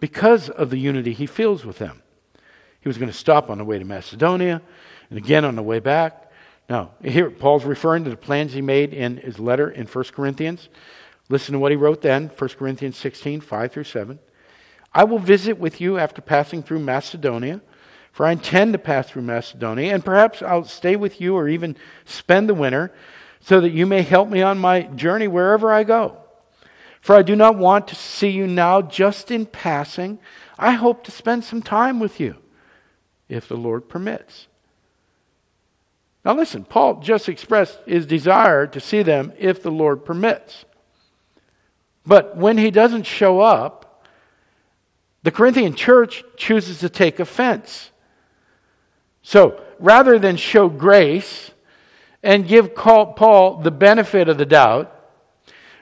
because 0.00 0.48
of 0.48 0.70
the 0.70 0.78
unity 0.78 1.12
he 1.12 1.26
feels 1.26 1.64
with 1.64 1.78
them. 1.78 2.02
He 2.80 2.88
was 2.88 2.98
going 2.98 3.10
to 3.10 3.16
stop 3.16 3.50
on 3.50 3.58
the 3.58 3.64
way 3.64 3.78
to 3.78 3.84
Macedonia 3.84 4.62
and 5.10 5.18
again 5.18 5.44
on 5.44 5.56
the 5.56 5.62
way 5.62 5.80
back. 5.80 6.30
Now, 6.68 6.92
here 7.02 7.30
Paul's 7.30 7.64
referring 7.64 8.04
to 8.04 8.10
the 8.10 8.16
plans 8.16 8.52
he 8.52 8.60
made 8.60 8.92
in 8.92 9.16
his 9.16 9.38
letter 9.38 9.70
in 9.70 9.86
1 9.86 10.04
Corinthians. 10.12 10.68
Listen 11.28 11.52
to 11.52 11.58
what 11.58 11.72
he 11.72 11.76
wrote 11.76 12.02
then, 12.02 12.30
1 12.36 12.50
Corinthians 12.50 12.96
16, 12.96 13.40
5 13.40 13.72
through 13.72 13.84
7. 13.84 14.18
I 14.94 15.04
will 15.04 15.18
visit 15.18 15.58
with 15.58 15.80
you 15.80 15.98
after 15.98 16.22
passing 16.22 16.62
through 16.62 16.80
Macedonia, 16.80 17.60
for 18.12 18.26
I 18.26 18.32
intend 18.32 18.72
to 18.72 18.78
pass 18.78 19.08
through 19.08 19.22
Macedonia, 19.22 19.92
and 19.92 20.04
perhaps 20.04 20.40
I'll 20.42 20.64
stay 20.64 20.96
with 20.96 21.20
you 21.20 21.36
or 21.36 21.48
even 21.48 21.76
spend 22.04 22.48
the 22.48 22.54
winter, 22.54 22.92
so 23.40 23.60
that 23.60 23.70
you 23.70 23.86
may 23.86 24.02
help 24.02 24.28
me 24.28 24.42
on 24.42 24.58
my 24.58 24.82
journey 24.82 25.28
wherever 25.28 25.72
I 25.72 25.84
go. 25.84 26.18
For 27.08 27.16
I 27.16 27.22
do 27.22 27.34
not 27.34 27.56
want 27.56 27.88
to 27.88 27.94
see 27.94 28.28
you 28.28 28.46
now 28.46 28.82
just 28.82 29.30
in 29.30 29.46
passing. 29.46 30.18
I 30.58 30.72
hope 30.72 31.04
to 31.04 31.10
spend 31.10 31.42
some 31.42 31.62
time 31.62 32.00
with 32.00 32.20
you, 32.20 32.36
if 33.30 33.48
the 33.48 33.56
Lord 33.56 33.88
permits. 33.88 34.46
Now, 36.22 36.34
listen, 36.34 36.64
Paul 36.64 37.00
just 37.00 37.26
expressed 37.26 37.78
his 37.86 38.04
desire 38.04 38.66
to 38.66 38.78
see 38.78 39.02
them 39.02 39.32
if 39.38 39.62
the 39.62 39.70
Lord 39.70 40.04
permits. 40.04 40.66
But 42.04 42.36
when 42.36 42.58
he 42.58 42.70
doesn't 42.70 43.06
show 43.06 43.40
up, 43.40 44.04
the 45.22 45.30
Corinthian 45.30 45.74
church 45.74 46.22
chooses 46.36 46.78
to 46.80 46.90
take 46.90 47.18
offense. 47.18 47.90
So 49.22 49.58
rather 49.78 50.18
than 50.18 50.36
show 50.36 50.68
grace 50.68 51.52
and 52.22 52.46
give 52.46 52.74
Paul 52.74 53.60
the 53.62 53.70
benefit 53.70 54.28
of 54.28 54.36
the 54.36 54.44
doubt, 54.44 54.94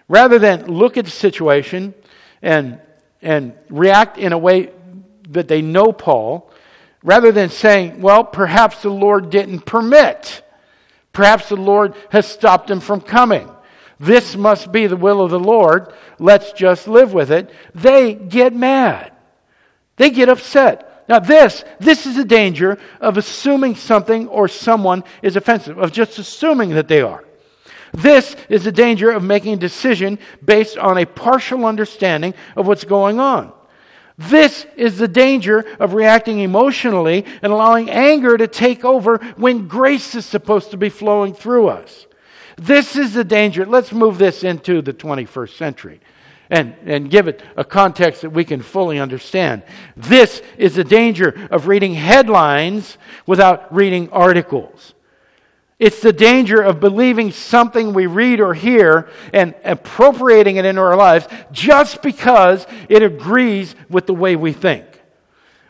rather 0.09 0.39
than 0.39 0.67
look 0.67 0.97
at 0.97 1.05
the 1.05 1.11
situation 1.11 1.95
and, 2.43 2.81
and 3.23 3.55
react 3.69 4.19
in 4.19 4.33
a 4.33 4.39
way 4.39 4.71
that 5.31 5.49
they 5.49 5.63
know 5.63 5.93
Paul, 5.93 6.51
rather 7.03 7.33
than 7.33 7.51
saying, 7.51 8.01
well, 8.01 8.25
perhaps 8.25 8.83
the 8.83 8.91
Lord 8.91 9.31
didn't 9.31 9.61
permit. 9.61 10.43
Perhaps 11.13 11.49
the 11.49 11.57
Lord 11.57 11.95
has 12.11 12.27
stopped 12.27 12.71
him 12.71 12.81
from 12.81 13.01
coming. 13.01 13.51
This 13.99 14.37
must 14.37 14.71
be 14.71 14.87
the 14.87 14.97
will 14.97 15.23
of 15.23 15.31
the 15.31 15.41
Lord. 15.41 15.93
Let's 16.19 16.53
just 16.53 16.87
live 16.87 17.15
with 17.15 17.31
it. 17.31 17.51
They 17.75 18.15
get 18.15 18.55
mad. 18.55 19.13
They 19.97 20.11
get 20.11 20.29
upset. 20.29 21.05
Now, 21.09 21.21
this, 21.21 21.65
this 21.79 22.05
is 22.05 22.17
the 22.17 22.25
danger 22.25 22.79
of 23.01 23.17
assuming 23.17 23.77
something 23.77 24.29
or 24.29 24.49
someone 24.49 25.05
is 25.23 25.37
offensive, 25.37 25.79
of 25.79 25.93
just 25.93 26.19
assuming 26.19 26.71
that 26.71 26.89
they 26.89 27.01
are. 27.01 27.25
This 27.97 28.37
is 28.51 28.65
the 28.65 28.73
danger 28.73 29.11
of 29.11 29.25
making 29.25 29.55
a 29.55 29.57
decision 29.57 30.19
based 30.45 30.77
on 30.77 30.99
a 30.99 31.07
partial 31.07 31.65
understanding 31.65 32.35
of 32.55 32.67
what's 32.67 32.85
going 32.85 33.19
on. 33.19 33.55
This 34.19 34.67
is 34.77 34.99
the 34.99 35.09
danger 35.09 35.65
of 35.81 35.95
reacting 35.95 36.41
emotionally 36.41 37.25
and 37.41 37.51
allowing 37.51 37.89
anger 37.89 38.37
to 38.37 38.47
take 38.49 38.85
over 38.85 39.17
when 39.37 39.67
grace 39.67 40.15
is 40.15 40.27
supposed 40.27 40.73
to 40.73 40.77
be 40.77 40.91
flowing 40.91 41.33
through 41.33 41.69
us. 41.69 42.07
This 42.57 42.97
is 42.97 43.15
the 43.15 43.25
danger. 43.25 43.65
Let's 43.65 43.93
move 43.93 44.19
this 44.19 44.45
into 44.45 44.83
the 44.83 44.93
21st 44.93 45.57
century 45.57 46.01
and, 46.51 46.75
and 46.85 47.11
give 47.11 47.29
it 47.29 47.43
a 47.57 47.65
context 47.65 48.21
that 48.23 48.31
we 48.31 48.45
can 48.45 48.61
fully 48.61 48.99
understand. 48.99 49.63
This 49.97 50.43
is 50.59 50.75
the 50.75 50.85
danger 50.85 51.49
of 51.51 51.67
reading 51.67 51.95
headlines 51.95 52.99
without 53.27 53.75
reading 53.75 54.11
articles. 54.11 54.93
It's 55.79 56.01
the 56.01 56.13
danger 56.13 56.63
of 56.63 56.81
believing 56.81 57.33
something 57.33 57.93
we 57.93 58.07
read 58.07 58.41
or 58.41 58.55
hear 58.55 59.11
and 59.35 59.55
appropriating 59.63 60.57
it 60.57 60.65
into 60.65 60.81
our 60.81 60.97
lives 60.97 61.29
just 61.53 62.01
because 62.01 62.67
it 62.89 63.03
agrees 63.03 63.75
with 63.91 64.07
the 64.07 64.15
way 64.15 64.37
we 64.37 64.55
think, 64.55 64.87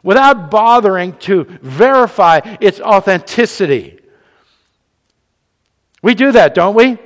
without 0.05 0.49
bothering 0.51 1.14
to 1.19 1.45
verify 1.61 2.40
its 2.61 2.81
authenticity. 2.81 3.99
We 6.03 6.14
do 6.14 6.31
that, 6.33 6.55
don't 6.55 6.77
we? 6.77 6.99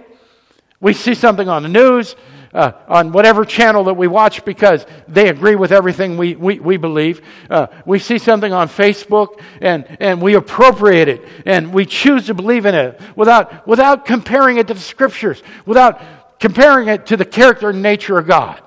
We 0.78 0.92
see 0.92 1.14
something 1.14 1.48
on 1.48 1.62
the 1.62 1.70
news, 1.70 2.16
uh, 2.52 2.72
on 2.88 3.12
whatever 3.12 3.44
channel 3.44 3.84
that 3.84 3.94
we 3.94 4.06
watch 4.06 4.44
because 4.44 4.84
they 5.08 5.28
agree 5.28 5.54
with 5.54 5.72
everything 5.72 6.16
we, 6.16 6.34
we, 6.34 6.58
we 6.58 6.76
believe. 6.76 7.22
Uh, 7.48 7.68
we 7.84 7.98
see 7.98 8.18
something 8.18 8.52
on 8.52 8.68
Facebook 8.68 9.40
and, 9.60 9.84
and 10.00 10.20
we 10.20 10.34
appropriate 10.34 11.08
it 11.08 11.24
and 11.46 11.72
we 11.72 11.86
choose 11.86 12.26
to 12.26 12.34
believe 12.34 12.66
in 12.66 12.74
it 12.74 13.00
without, 13.16 13.66
without 13.66 14.04
comparing 14.04 14.58
it 14.58 14.66
to 14.68 14.74
the 14.74 14.80
scriptures, 14.80 15.42
without 15.66 16.00
comparing 16.40 16.88
it 16.88 17.06
to 17.06 17.16
the 17.16 17.24
character 17.24 17.70
and 17.70 17.82
nature 17.82 18.18
of 18.18 18.26
God. 18.26 18.60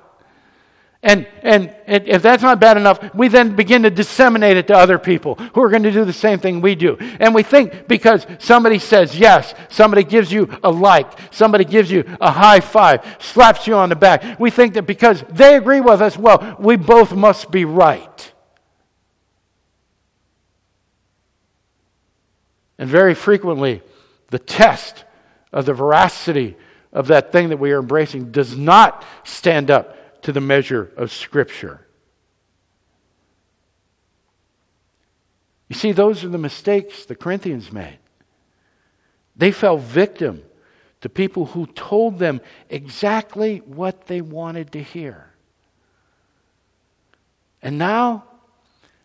And, 1.04 1.26
and 1.42 1.74
if 1.86 2.22
that's 2.22 2.42
not 2.42 2.60
bad 2.60 2.78
enough, 2.78 3.14
we 3.14 3.28
then 3.28 3.54
begin 3.54 3.82
to 3.82 3.90
disseminate 3.90 4.56
it 4.56 4.68
to 4.68 4.74
other 4.74 4.98
people 4.98 5.34
who 5.34 5.62
are 5.62 5.68
going 5.68 5.82
to 5.82 5.92
do 5.92 6.06
the 6.06 6.14
same 6.14 6.38
thing 6.38 6.62
we 6.62 6.74
do. 6.74 6.96
And 7.20 7.34
we 7.34 7.42
think 7.42 7.86
because 7.86 8.26
somebody 8.38 8.78
says 8.78 9.16
yes, 9.16 9.54
somebody 9.68 10.02
gives 10.02 10.32
you 10.32 10.48
a 10.64 10.70
like, 10.70 11.12
somebody 11.30 11.66
gives 11.66 11.90
you 11.90 12.04
a 12.22 12.30
high 12.30 12.60
five, 12.60 13.18
slaps 13.20 13.66
you 13.66 13.74
on 13.74 13.90
the 13.90 13.96
back, 13.96 14.40
we 14.40 14.50
think 14.50 14.74
that 14.74 14.86
because 14.86 15.22
they 15.28 15.56
agree 15.56 15.82
with 15.82 16.00
us, 16.00 16.16
well, 16.16 16.56
we 16.58 16.76
both 16.76 17.12
must 17.14 17.50
be 17.50 17.66
right. 17.66 18.32
And 22.78 22.88
very 22.88 23.14
frequently, 23.14 23.82
the 24.28 24.38
test 24.38 25.04
of 25.52 25.66
the 25.66 25.74
veracity 25.74 26.56
of 26.94 27.08
that 27.08 27.30
thing 27.30 27.50
that 27.50 27.58
we 27.58 27.72
are 27.72 27.80
embracing 27.80 28.32
does 28.32 28.56
not 28.56 29.04
stand 29.22 29.70
up 29.70 29.98
to 30.24 30.32
the 30.32 30.40
measure 30.40 30.90
of 30.96 31.12
Scripture. 31.12 31.86
You 35.68 35.76
see, 35.76 35.92
those 35.92 36.24
are 36.24 36.28
the 36.28 36.38
mistakes 36.38 37.04
the 37.04 37.14
Corinthians 37.14 37.70
made. 37.70 37.98
They 39.36 39.52
fell 39.52 39.76
victim 39.76 40.42
to 41.02 41.10
people 41.10 41.46
who 41.46 41.66
told 41.66 42.18
them 42.18 42.40
exactly 42.70 43.58
what 43.58 44.06
they 44.06 44.22
wanted 44.22 44.72
to 44.72 44.82
hear. 44.82 45.30
And 47.60 47.76
now, 47.76 48.24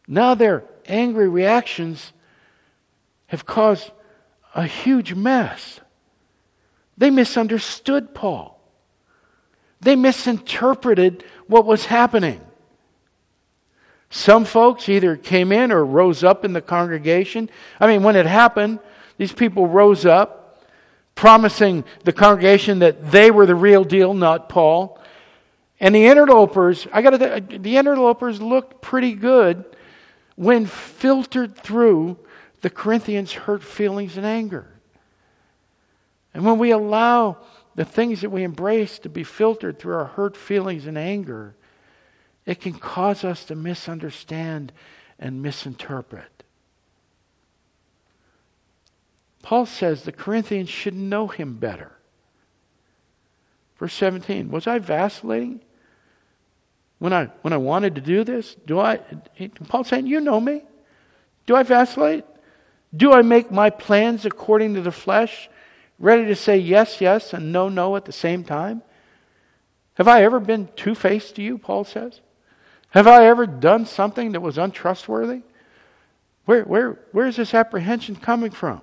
now 0.07 0.35
their 0.35 0.63
angry 0.85 1.27
reactions 1.27 2.13
have 3.27 3.45
caused 3.45 3.91
a 4.55 4.65
huge 4.65 5.13
mess. 5.13 5.81
They 6.97 7.09
misunderstood 7.09 8.13
Paul. 8.13 8.58
They 9.81 9.95
misinterpreted 9.95 11.23
what 11.47 11.65
was 11.65 11.85
happening. 11.85 12.41
Some 14.09 14.45
folks 14.45 14.89
either 14.89 15.15
came 15.15 15.51
in 15.51 15.71
or 15.71 15.85
rose 15.85 16.23
up 16.23 16.43
in 16.43 16.53
the 16.53 16.61
congregation. 16.61 17.49
I 17.79 17.87
mean, 17.87 18.03
when 18.03 18.15
it 18.15 18.25
happened, 18.25 18.79
these 19.17 19.31
people 19.31 19.67
rose 19.67 20.05
up, 20.05 20.65
promising 21.13 21.83
the 22.05 22.13
congregation 22.13 22.79
that 22.79 23.11
they 23.11 23.29
were 23.29 23.45
the 23.45 23.55
real 23.55 23.83
deal, 23.83 24.13
not 24.13 24.49
Paul. 24.49 24.99
And 25.79 25.93
the 25.93 26.07
interlopers, 26.07 26.87
I 26.91 27.01
got 27.01 27.19
the 27.19 27.77
interlopers 27.77 28.41
looked 28.41 28.81
pretty 28.81 29.13
good 29.13 29.63
when 30.35 30.65
filtered 30.65 31.55
through 31.55 32.17
the 32.61 32.69
Corinthians' 32.69 33.31
hurt 33.31 33.63
feelings 33.63 34.17
and 34.17 34.25
anger. 34.25 34.67
And 36.33 36.45
when 36.45 36.57
we 36.57 36.71
allow 36.71 37.37
the 37.79 37.85
things 37.85 38.19
that 38.19 38.29
we 38.29 38.43
embrace 38.43 38.99
to 38.99 39.07
be 39.07 39.23
filtered 39.23 39.79
through 39.79 39.95
our 39.95 40.03
hurt 40.03 40.35
feelings 40.35 40.85
and 40.85 40.97
anger, 40.97 41.55
it 42.45 42.59
can 42.59 42.73
cause 42.73 43.23
us 43.23 43.45
to 43.45 43.55
misunderstand 43.55 44.73
and 45.17 45.41
misinterpret. 45.41 46.43
Paul 49.41 49.65
says 49.65 50.03
the 50.03 50.11
Corinthians 50.11 50.67
should 50.67 50.93
know 50.93 51.29
him 51.29 51.55
better. 51.55 51.93
Verse 53.77 53.93
17 53.93 54.51
Was 54.51 54.67
I 54.67 54.79
vacillating 54.79 55.61
when 56.97 57.13
I, 57.13 57.27
when 57.43 57.53
I 57.53 57.57
wanted 57.57 57.95
to 57.95 58.01
do 58.01 58.25
this? 58.25 58.57
Do 58.65 58.81
I, 58.81 58.97
Paul's 59.69 59.87
saying, 59.87 60.05
You 60.05 60.19
know 60.19 60.41
me. 60.41 60.63
Do 61.45 61.55
I 61.55 61.63
vacillate? 61.63 62.25
Do 62.93 63.13
I 63.13 63.21
make 63.21 63.51
my 63.51 63.69
plans 63.69 64.25
according 64.25 64.73
to 64.73 64.81
the 64.81 64.91
flesh, 64.91 65.49
ready 65.99 66.25
to 66.25 66.35
say 66.35 66.57
yes, 66.57 67.01
yes, 67.01 67.33
and 67.33 67.51
no, 67.51 67.69
no 67.69 67.95
at 67.95 68.05
the 68.05 68.11
same 68.11 68.43
time? 68.43 68.81
Have 69.95 70.07
I 70.07 70.23
ever 70.23 70.39
been 70.39 70.69
two 70.75 70.95
faced 70.95 71.35
to 71.35 71.41
you, 71.43 71.57
Paul 71.57 71.83
says? 71.83 72.21
Have 72.91 73.07
I 73.07 73.25
ever 73.27 73.45
done 73.45 73.85
something 73.85 74.31
that 74.31 74.41
was 74.41 74.57
untrustworthy? 74.57 75.41
Where, 76.45 76.63
where, 76.63 76.99
where 77.11 77.27
is 77.27 77.35
this 77.35 77.53
apprehension 77.53 78.15
coming 78.15 78.51
from? 78.51 78.81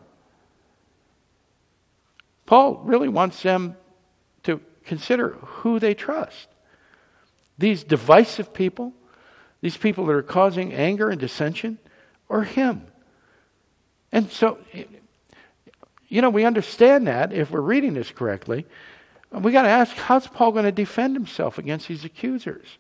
Paul 2.45 2.83
really 2.85 3.09
wants 3.09 3.43
them 3.43 3.77
to 4.45 4.61
consider 4.85 5.31
who 5.31 5.81
they 5.81 5.95
trust. 5.95 6.49
These 7.59 7.83
divisive 7.83 8.55
people, 8.55 8.93
these 9.61 9.77
people 9.77 10.07
that 10.07 10.13
are 10.13 10.23
causing 10.23 10.73
anger 10.73 11.11
and 11.11 11.19
dissension, 11.19 11.79
or 12.29 12.45
him. 12.45 12.87
And 14.13 14.31
so, 14.31 14.59
you 16.09 16.23
know, 16.23 16.31
we 16.31 16.45
understand 16.45 17.07
that 17.07 17.33
if 17.33 17.51
we're 17.51 17.61
reading 17.61 17.95
this 17.95 18.11
correctly. 18.11 18.67
We 19.33 19.53
got 19.53 19.63
to 19.63 19.69
ask 19.69 19.95
how's 19.97 20.27
Paul 20.27 20.53
going 20.53 20.65
to 20.65 20.73
defend 20.73 21.17
himself 21.17 21.59
against 21.59 21.89
these 21.89 22.05
accusers? 22.05 22.79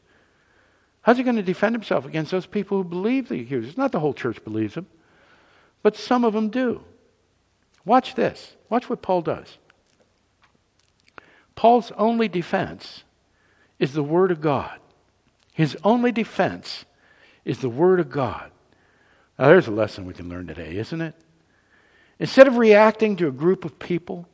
How's 1.02 1.18
he 1.18 1.22
going 1.22 1.36
to 1.36 1.42
defend 1.42 1.74
himself 1.74 2.04
against 2.04 2.30
those 2.30 2.46
people 2.46 2.78
who 2.78 2.84
believe 2.84 3.28
the 3.28 3.40
accusers? 3.40 3.76
Not 3.76 3.92
the 3.92 4.00
whole 4.00 4.14
church 4.14 4.42
believes 4.42 4.74
them, 4.74 4.86
but 5.82 5.96
some 5.96 6.24
of 6.24 6.34
them 6.34 6.48
do. 6.48 6.82
Watch 7.84 8.14
this. 8.14 8.56
Watch 8.68 8.90
what 8.90 9.02
Paul 9.02 9.22
does. 9.22 9.58
Paul's 11.54 11.92
only 11.96 12.28
defense 12.28 13.04
is 13.78 13.92
the 13.92 14.02
Word 14.02 14.30
of 14.30 14.40
God. 14.40 14.78
His 15.52 15.76
only 15.84 16.12
defense 16.12 16.84
is 17.44 17.58
the 17.58 17.68
Word 17.68 18.00
of 18.00 18.10
God. 18.10 18.50
Now, 19.38 19.46
there's 19.48 19.68
a 19.68 19.72
lesson 19.72 20.06
we 20.06 20.14
can 20.14 20.28
learn 20.28 20.46
today, 20.46 20.76
isn't 20.76 21.00
it? 21.00 21.14
Instead 22.18 22.48
of 22.48 22.56
reacting 22.56 23.16
to 23.16 23.28
a 23.28 23.32
group 23.32 23.64
of 23.64 23.78
people, 23.78 24.28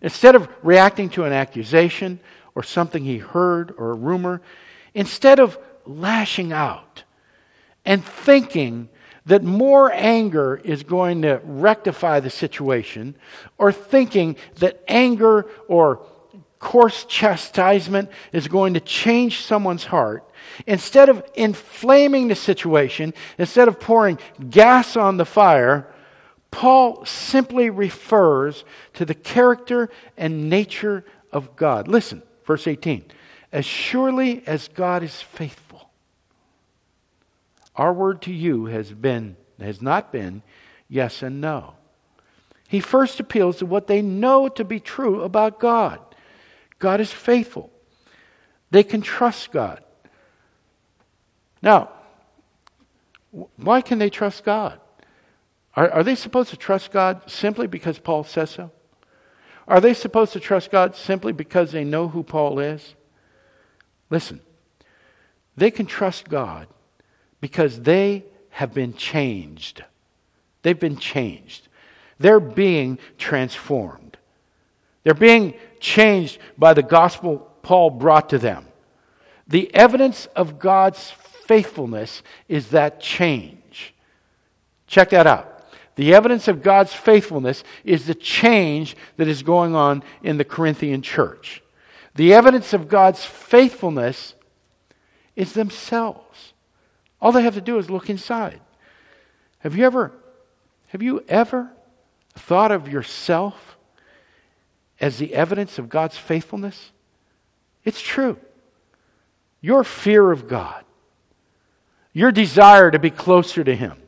instead 0.00 0.34
of 0.34 0.48
reacting 0.62 1.08
to 1.10 1.24
an 1.24 1.32
accusation 1.32 2.20
or 2.54 2.62
something 2.62 3.04
he 3.04 3.18
heard 3.18 3.74
or 3.76 3.90
a 3.90 3.94
rumor, 3.94 4.40
instead 4.94 5.38
of 5.38 5.58
lashing 5.84 6.52
out 6.52 7.02
and 7.84 8.04
thinking 8.04 8.88
that 9.26 9.44
more 9.44 9.92
anger 9.92 10.56
is 10.64 10.82
going 10.82 11.22
to 11.22 11.40
rectify 11.44 12.18
the 12.18 12.30
situation, 12.30 13.14
or 13.58 13.70
thinking 13.70 14.36
that 14.56 14.82
anger 14.88 15.46
or 15.68 16.02
coarse 16.58 17.04
chastisement 17.04 18.10
is 18.32 18.48
going 18.48 18.72
to 18.74 18.80
change 18.80 19.42
someone's 19.42 19.84
heart, 19.84 20.24
instead 20.66 21.10
of 21.10 21.22
inflaming 21.34 22.28
the 22.28 22.34
situation, 22.34 23.12
instead 23.36 23.68
of 23.68 23.78
pouring 23.78 24.18
gas 24.48 24.96
on 24.96 25.18
the 25.18 25.26
fire, 25.26 25.86
Paul 26.50 27.04
simply 27.04 27.70
refers 27.70 28.64
to 28.94 29.04
the 29.04 29.14
character 29.14 29.90
and 30.16 30.48
nature 30.48 31.04
of 31.32 31.56
God. 31.56 31.88
Listen, 31.88 32.22
verse 32.44 32.66
18. 32.66 33.04
As 33.52 33.64
surely 33.64 34.42
as 34.46 34.68
God 34.68 35.02
is 35.02 35.20
faithful, 35.20 35.90
our 37.76 37.92
word 37.92 38.22
to 38.22 38.32
you 38.32 38.66
has 38.66 38.92
been 38.92 39.36
has 39.60 39.82
not 39.82 40.12
been 40.12 40.42
yes 40.88 41.22
and 41.22 41.40
no. 41.40 41.74
He 42.68 42.80
first 42.80 43.18
appeals 43.18 43.58
to 43.58 43.66
what 43.66 43.86
they 43.86 44.02
know 44.02 44.48
to 44.48 44.64
be 44.64 44.78
true 44.78 45.22
about 45.22 45.58
God. 45.58 46.00
God 46.78 47.00
is 47.00 47.10
faithful. 47.10 47.70
They 48.70 48.82
can 48.82 49.00
trust 49.00 49.50
God. 49.50 49.82
Now, 51.62 51.90
why 53.56 53.80
can 53.80 53.98
they 53.98 54.10
trust 54.10 54.44
God? 54.44 54.80
Are, 55.78 55.88
are 55.92 56.02
they 56.02 56.16
supposed 56.16 56.50
to 56.50 56.56
trust 56.56 56.90
God 56.90 57.22
simply 57.30 57.68
because 57.68 58.00
Paul 58.00 58.24
says 58.24 58.50
so? 58.50 58.72
Are 59.68 59.80
they 59.80 59.94
supposed 59.94 60.32
to 60.32 60.40
trust 60.40 60.72
God 60.72 60.96
simply 60.96 61.32
because 61.32 61.70
they 61.70 61.84
know 61.84 62.08
who 62.08 62.24
Paul 62.24 62.58
is? 62.58 62.96
Listen, 64.10 64.40
they 65.56 65.70
can 65.70 65.86
trust 65.86 66.28
God 66.28 66.66
because 67.40 67.82
they 67.82 68.24
have 68.50 68.74
been 68.74 68.92
changed. 68.92 69.84
They've 70.62 70.80
been 70.80 70.96
changed. 70.96 71.68
They're 72.18 72.40
being 72.40 72.98
transformed. 73.16 74.16
They're 75.04 75.14
being 75.14 75.54
changed 75.78 76.40
by 76.58 76.74
the 76.74 76.82
gospel 76.82 77.52
Paul 77.62 77.90
brought 77.90 78.30
to 78.30 78.38
them. 78.38 78.66
The 79.46 79.72
evidence 79.72 80.26
of 80.34 80.58
God's 80.58 81.12
faithfulness 81.46 82.24
is 82.48 82.70
that 82.70 82.98
change. 82.98 83.94
Check 84.88 85.10
that 85.10 85.28
out. 85.28 85.54
The 85.98 86.14
evidence 86.14 86.46
of 86.46 86.62
God's 86.62 86.94
faithfulness 86.94 87.64
is 87.82 88.06
the 88.06 88.14
change 88.14 88.96
that 89.16 89.26
is 89.26 89.42
going 89.42 89.74
on 89.74 90.04
in 90.22 90.38
the 90.38 90.44
Corinthian 90.44 91.02
church. 91.02 91.60
The 92.14 92.32
evidence 92.34 92.72
of 92.72 92.88
God's 92.88 93.24
faithfulness 93.24 94.34
is 95.34 95.54
themselves. 95.54 96.52
All 97.20 97.32
they 97.32 97.42
have 97.42 97.54
to 97.54 97.60
do 97.60 97.78
is 97.78 97.90
look 97.90 98.08
inside. 98.08 98.60
Have 99.58 99.74
you 99.74 99.84
ever 99.86 100.12
have 100.90 101.02
you 101.02 101.24
ever 101.28 101.68
thought 102.34 102.70
of 102.70 102.86
yourself 102.86 103.76
as 105.00 105.18
the 105.18 105.34
evidence 105.34 105.80
of 105.80 105.88
God's 105.88 106.16
faithfulness? 106.16 106.92
It's 107.84 108.00
true. 108.00 108.36
Your 109.60 109.82
fear 109.82 110.30
of 110.30 110.46
God, 110.46 110.84
your 112.12 112.30
desire 112.30 112.92
to 112.92 113.00
be 113.00 113.10
closer 113.10 113.64
to 113.64 113.74
Him, 113.74 114.00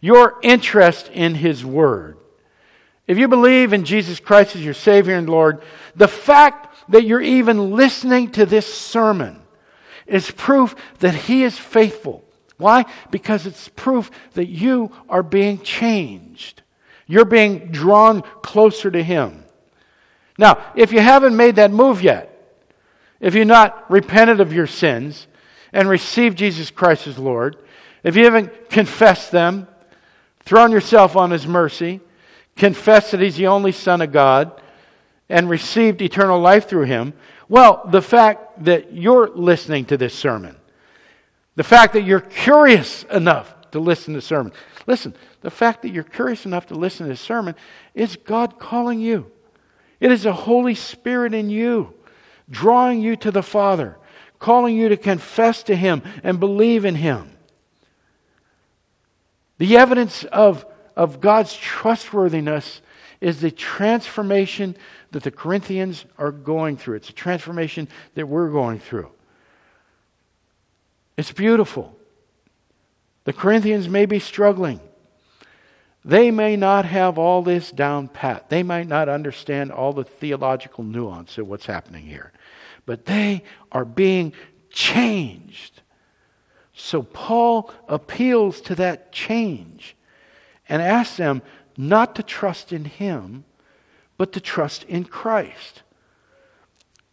your 0.00 0.38
interest 0.42 1.08
in 1.08 1.34
His 1.34 1.64
Word. 1.64 2.16
If 3.06 3.18
you 3.18 3.28
believe 3.28 3.72
in 3.72 3.84
Jesus 3.84 4.20
Christ 4.20 4.54
as 4.54 4.64
your 4.64 4.74
Savior 4.74 5.14
and 5.14 5.28
Lord, 5.28 5.62
the 5.96 6.08
fact 6.08 6.90
that 6.90 7.04
you're 7.04 7.20
even 7.20 7.72
listening 7.72 8.30
to 8.32 8.46
this 8.46 8.72
sermon 8.72 9.40
is 10.06 10.30
proof 10.30 10.74
that 11.00 11.14
He 11.14 11.42
is 11.42 11.58
faithful 11.58 12.24
why? 12.58 12.86
Because 13.10 13.46
it's 13.46 13.68
proof 13.68 14.10
that 14.34 14.48
you 14.48 14.90
are 15.08 15.22
being 15.22 15.60
changed. 15.60 16.62
You're 17.06 17.24
being 17.24 17.70
drawn 17.70 18.22
closer 18.42 18.90
to 18.90 19.02
Him. 19.02 19.44
Now, 20.36 20.62
if 20.74 20.92
you 20.92 21.00
haven't 21.00 21.36
made 21.36 21.56
that 21.56 21.70
move 21.70 22.02
yet, 22.02 22.34
if 23.20 23.34
you've 23.34 23.46
not 23.46 23.90
repented 23.90 24.40
of 24.40 24.52
your 24.52 24.66
sins 24.66 25.26
and 25.72 25.88
received 25.88 26.36
Jesus 26.36 26.70
Christ 26.70 27.06
as 27.06 27.18
Lord, 27.18 27.56
if 28.04 28.16
you 28.16 28.24
haven't 28.24 28.70
confessed 28.70 29.32
them, 29.32 29.66
thrown 30.48 30.72
yourself 30.72 31.14
on 31.14 31.30
His 31.30 31.46
mercy, 31.46 32.00
confessed 32.56 33.10
that 33.10 33.20
He's 33.20 33.36
the 33.36 33.48
only 33.48 33.70
Son 33.70 34.00
of 34.00 34.10
God, 34.10 34.62
and 35.28 35.50
received 35.50 36.00
eternal 36.00 36.40
life 36.40 36.66
through 36.66 36.86
Him, 36.86 37.12
well, 37.50 37.82
the 37.90 38.00
fact 38.00 38.64
that 38.64 38.94
you're 38.94 39.28
listening 39.28 39.84
to 39.86 39.98
this 39.98 40.14
sermon, 40.14 40.56
the 41.54 41.64
fact 41.64 41.92
that 41.92 42.02
you're 42.02 42.20
curious 42.20 43.02
enough 43.04 43.54
to 43.72 43.78
listen 43.78 44.14
to 44.14 44.22
sermon. 44.22 44.54
Listen, 44.86 45.14
the 45.42 45.50
fact 45.50 45.82
that 45.82 45.90
you're 45.90 46.02
curious 46.02 46.46
enough 46.46 46.66
to 46.68 46.74
listen 46.74 47.04
to 47.04 47.12
this 47.12 47.20
sermon 47.20 47.54
is 47.92 48.16
God 48.16 48.58
calling 48.58 49.00
you. 49.00 49.30
It 50.00 50.10
is 50.10 50.22
the 50.22 50.32
Holy 50.32 50.74
Spirit 50.74 51.34
in 51.34 51.50
you, 51.50 51.92
drawing 52.48 53.02
you 53.02 53.16
to 53.16 53.30
the 53.30 53.42
Father, 53.42 53.98
calling 54.38 54.74
you 54.74 54.88
to 54.88 54.96
confess 54.96 55.62
to 55.64 55.76
Him 55.76 56.00
and 56.22 56.40
believe 56.40 56.86
in 56.86 56.94
Him. 56.94 57.32
The 59.58 59.76
evidence 59.76 60.24
of, 60.24 60.64
of 60.96 61.20
God's 61.20 61.54
trustworthiness 61.54 62.80
is 63.20 63.40
the 63.40 63.50
transformation 63.50 64.76
that 65.10 65.24
the 65.24 65.30
Corinthians 65.30 66.04
are 66.16 66.30
going 66.30 66.76
through. 66.76 66.96
It's 66.96 67.10
a 67.10 67.14
transformation 67.14 67.88
that 68.14 68.28
we're 68.28 68.50
going 68.50 68.78
through. 68.78 69.10
It's 71.16 71.32
beautiful. 71.32 71.96
The 73.24 73.32
Corinthians 73.32 73.88
may 73.88 74.06
be 74.06 74.20
struggling. 74.20 74.80
They 76.04 76.30
may 76.30 76.56
not 76.56 76.84
have 76.84 77.18
all 77.18 77.42
this 77.42 77.72
down 77.72 78.08
pat. 78.08 78.48
They 78.48 78.62
might 78.62 78.86
not 78.86 79.08
understand 79.08 79.72
all 79.72 79.92
the 79.92 80.04
theological 80.04 80.84
nuance 80.84 81.36
of 81.36 81.48
what's 81.48 81.66
happening 81.66 82.06
here. 82.06 82.32
But 82.86 83.04
they 83.04 83.42
are 83.72 83.84
being 83.84 84.32
changed. 84.70 85.82
So 86.80 87.02
Paul 87.02 87.72
appeals 87.88 88.60
to 88.62 88.76
that 88.76 89.10
change 89.10 89.96
and 90.68 90.80
asks 90.80 91.16
them 91.16 91.42
not 91.76 92.14
to 92.14 92.22
trust 92.22 92.72
in 92.72 92.84
him, 92.84 93.44
but 94.16 94.32
to 94.34 94.40
trust 94.40 94.84
in 94.84 95.04
Christ. 95.04 95.82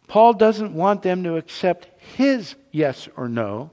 Paul 0.06 0.34
doesn't 0.34 0.72
want 0.72 1.02
them 1.02 1.24
to 1.24 1.36
accept 1.36 1.88
his 2.16 2.54
yes 2.70 3.08
or 3.16 3.28
no. 3.28 3.70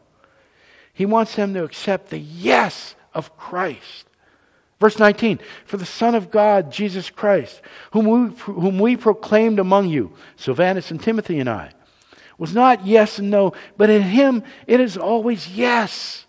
He 0.94 1.06
wants 1.06 1.36
them 1.36 1.54
to 1.54 1.64
accept 1.64 2.10
the 2.10 2.20
yes 2.20 2.96
of 3.14 3.38
Christ. 3.38 4.08
Verse 4.80 4.98
19, 4.98 5.40
for 5.64 5.78
the 5.78 5.86
Son 5.86 6.16
of 6.16 6.32
God, 6.32 6.72
Jesus 6.72 7.12
Christ, 7.12 7.62
whom 7.92 8.06
we, 8.08 8.36
whom 8.38 8.80
we 8.80 8.98
proclaimed 8.98 9.60
among 9.60 9.90
you, 9.90 10.14
Silvanus 10.38 10.90
and 10.90 11.02
Timothy 11.02 11.40
and 11.40 11.50
I, 11.50 11.72
was 12.38 12.54
not 12.54 12.86
yes 12.86 13.20
and 13.20 13.30
no, 13.30 13.54
but 13.78 13.90
in 13.90 14.02
him 14.02 14.44
it 14.68 14.80
is 14.80 14.98
always 14.98 15.48
yes. 15.48 16.26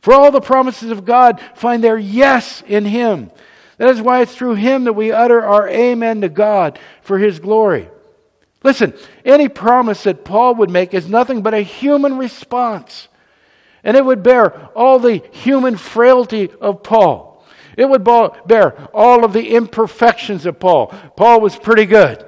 For 0.00 0.14
all 0.14 0.30
the 0.30 0.40
promises 0.40 0.90
of 0.90 1.04
God 1.04 1.40
find 1.54 1.84
their 1.84 1.98
yes 1.98 2.62
in 2.66 2.84
him. 2.84 3.30
That 3.76 3.90
is 3.90 4.00
why 4.00 4.20
it's 4.20 4.34
through 4.34 4.56
him 4.56 4.84
that 4.84 4.92
we 4.92 5.12
utter 5.12 5.42
our 5.42 5.68
amen 5.68 6.20
to 6.20 6.28
God 6.28 6.78
for 7.02 7.18
his 7.18 7.38
glory. 7.38 7.88
Listen, 8.62 8.92
any 9.24 9.48
promise 9.48 10.02
that 10.02 10.24
Paul 10.24 10.56
would 10.56 10.70
make 10.70 10.92
is 10.92 11.08
nothing 11.08 11.42
but 11.42 11.54
a 11.54 11.62
human 11.62 12.18
response. 12.18 13.08
And 13.82 13.96
it 13.96 14.04
would 14.04 14.22
bear 14.22 14.68
all 14.76 14.98
the 14.98 15.22
human 15.32 15.76
frailty 15.76 16.50
of 16.60 16.82
Paul. 16.82 17.42
It 17.76 17.88
would 17.88 18.04
bear 18.04 18.88
all 18.92 19.24
of 19.24 19.32
the 19.32 19.54
imperfections 19.54 20.44
of 20.44 20.60
Paul. 20.60 20.88
Paul 21.16 21.40
was 21.40 21.56
pretty 21.56 21.86
good, 21.86 22.26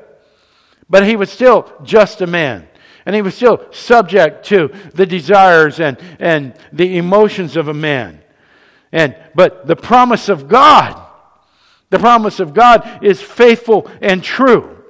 but 0.88 1.06
he 1.06 1.16
was 1.16 1.30
still 1.30 1.70
just 1.82 2.22
a 2.22 2.26
man. 2.26 2.66
And 3.04 3.14
he 3.14 3.22
was 3.22 3.34
still 3.34 3.66
subject 3.72 4.46
to 4.46 4.72
the 4.94 5.06
desires 5.06 5.80
and, 5.80 5.98
and 6.18 6.54
the 6.72 6.98
emotions 6.98 7.56
of 7.56 7.68
a 7.68 7.74
man. 7.74 8.20
And, 8.92 9.16
but 9.34 9.66
the 9.66 9.76
promise 9.76 10.28
of 10.28 10.48
God, 10.48 11.00
the 11.90 11.98
promise 11.98 12.40
of 12.40 12.54
God 12.54 13.02
is 13.02 13.20
faithful 13.20 13.90
and 14.00 14.22
true. 14.22 14.82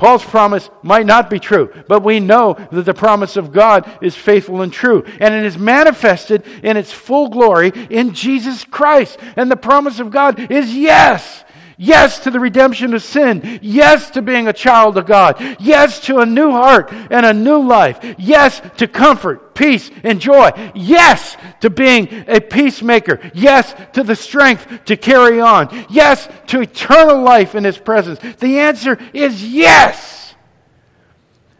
Paul's 0.00 0.24
promise 0.24 0.70
might 0.82 1.04
not 1.04 1.28
be 1.28 1.38
true, 1.38 1.70
but 1.86 2.02
we 2.02 2.20
know 2.20 2.54
that 2.72 2.86
the 2.86 2.94
promise 2.94 3.36
of 3.36 3.52
God 3.52 3.86
is 4.00 4.16
faithful 4.16 4.62
and 4.62 4.72
true. 4.72 5.04
And 5.20 5.34
it 5.34 5.44
is 5.44 5.58
manifested 5.58 6.46
in 6.62 6.78
its 6.78 6.90
full 6.90 7.28
glory 7.28 7.68
in 7.90 8.14
Jesus 8.14 8.64
Christ. 8.64 9.18
And 9.36 9.50
the 9.50 9.58
promise 9.58 10.00
of 10.00 10.10
God 10.10 10.50
is 10.50 10.74
yes. 10.74 11.44
Yes 11.82 12.18
to 12.20 12.30
the 12.30 12.38
redemption 12.38 12.92
of 12.92 13.02
sin. 13.02 13.58
Yes 13.62 14.10
to 14.10 14.20
being 14.20 14.46
a 14.46 14.52
child 14.52 14.98
of 14.98 15.06
God. 15.06 15.40
Yes 15.58 15.98
to 16.00 16.18
a 16.18 16.26
new 16.26 16.50
heart 16.50 16.92
and 16.92 17.24
a 17.24 17.32
new 17.32 17.66
life. 17.66 18.16
Yes 18.18 18.60
to 18.76 18.86
comfort, 18.86 19.54
peace, 19.54 19.90
and 20.04 20.20
joy. 20.20 20.50
Yes 20.74 21.38
to 21.60 21.70
being 21.70 22.26
a 22.28 22.38
peacemaker. 22.38 23.18
Yes 23.32 23.74
to 23.94 24.02
the 24.02 24.14
strength 24.14 24.84
to 24.84 24.96
carry 24.98 25.40
on. 25.40 25.86
Yes 25.88 26.28
to 26.48 26.60
eternal 26.60 27.22
life 27.22 27.54
in 27.54 27.64
His 27.64 27.78
presence. 27.78 28.18
The 28.40 28.58
answer 28.58 28.98
is 29.14 29.42
yes. 29.42 30.34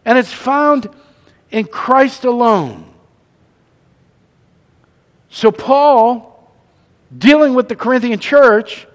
And 0.04 0.18
it's 0.18 0.34
found 0.34 0.90
in 1.50 1.64
Christ 1.64 2.26
alone. 2.26 2.92
So, 5.30 5.50
Paul, 5.50 6.52
dealing 7.16 7.54
with 7.54 7.70
the 7.70 7.76
Corinthian 7.76 8.18
church, 8.18 8.86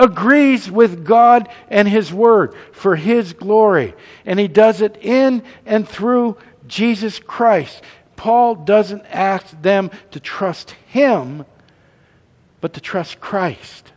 agrees 0.00 0.70
with 0.70 1.04
God 1.04 1.48
and 1.68 1.86
His 1.86 2.12
Word 2.12 2.54
for 2.72 2.96
His 2.96 3.34
glory. 3.34 3.94
And 4.24 4.40
he 4.40 4.48
does 4.48 4.80
it 4.80 4.96
in 5.00 5.44
and 5.66 5.86
through 5.86 6.38
Jesus 6.66 7.18
Christ. 7.18 7.82
Paul 8.16 8.54
doesn't 8.54 9.04
ask 9.06 9.60
them 9.62 9.90
to 10.10 10.20
trust 10.20 10.72
him, 10.88 11.44
but 12.60 12.74
to 12.74 12.80
trust 12.80 13.20
Christ. 13.20 13.92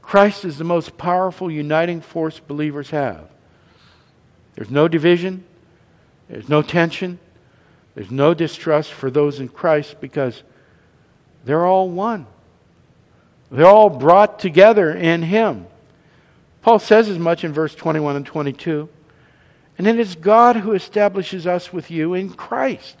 Christ 0.00 0.44
is 0.44 0.58
the 0.58 0.64
most 0.64 0.96
powerful 0.98 1.50
uniting 1.50 2.00
force 2.00 2.38
believers 2.38 2.90
have. 2.90 3.28
There's 4.54 4.70
no 4.70 4.88
division, 4.88 5.44
there's 6.28 6.48
no 6.48 6.62
tension, 6.62 7.18
there's 7.94 8.10
no 8.10 8.34
distrust 8.34 8.92
for 8.92 9.10
those 9.10 9.40
in 9.40 9.48
Christ 9.48 10.00
because 10.00 10.42
they're 11.44 11.66
all 11.66 11.88
one. 11.88 12.26
They're 13.52 13.66
all 13.66 13.90
brought 13.90 14.38
together 14.38 14.90
in 14.90 15.22
Him. 15.22 15.66
Paul 16.62 16.78
says 16.78 17.08
as 17.10 17.18
much 17.18 17.44
in 17.44 17.52
verse 17.52 17.74
21 17.74 18.16
and 18.16 18.26
22. 18.26 18.88
And 19.76 19.86
it 19.86 19.98
is 19.98 20.14
God 20.14 20.56
who 20.56 20.72
establishes 20.72 21.46
us 21.46 21.72
with 21.72 21.90
you 21.90 22.14
in 22.14 22.30
Christ 22.30 22.96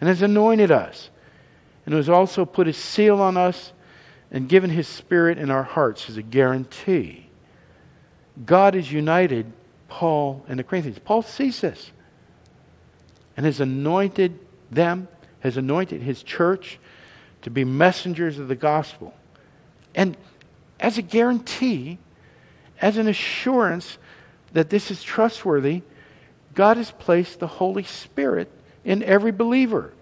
and 0.00 0.08
has 0.08 0.22
anointed 0.22 0.70
us 0.70 1.10
and 1.86 1.94
has 1.94 2.08
also 2.08 2.44
put 2.44 2.66
his 2.66 2.76
seal 2.76 3.20
on 3.20 3.36
us 3.36 3.72
and 4.30 4.48
given 4.48 4.70
his 4.70 4.88
spirit 4.88 5.38
in 5.38 5.50
our 5.50 5.62
hearts 5.62 6.08
as 6.08 6.16
a 6.16 6.22
guarantee. 6.22 7.28
God 8.44 8.74
has 8.74 8.90
united 8.90 9.52
Paul 9.88 10.44
and 10.48 10.58
the 10.58 10.64
Corinthians. 10.64 10.98
Paul 10.98 11.22
sees 11.22 11.60
this 11.60 11.92
and 13.36 13.46
has 13.46 13.60
anointed 13.60 14.38
them, 14.70 15.06
has 15.40 15.56
anointed 15.56 16.02
his 16.02 16.22
church 16.22 16.80
to 17.42 17.50
be 17.50 17.64
messengers 17.64 18.38
of 18.38 18.48
the 18.48 18.56
gospel. 18.56 19.14
And 19.94 20.16
as 20.80 20.98
a 20.98 21.02
guarantee, 21.02 21.98
as 22.80 22.96
an 22.96 23.08
assurance 23.08 23.98
that 24.52 24.70
this 24.70 24.90
is 24.90 25.02
trustworthy, 25.02 25.82
God 26.54 26.76
has 26.76 26.90
placed 26.90 27.40
the 27.40 27.46
Holy 27.46 27.82
Spirit 27.82 28.50
in 28.84 29.02
every 29.02 29.32
believer. 29.32 29.92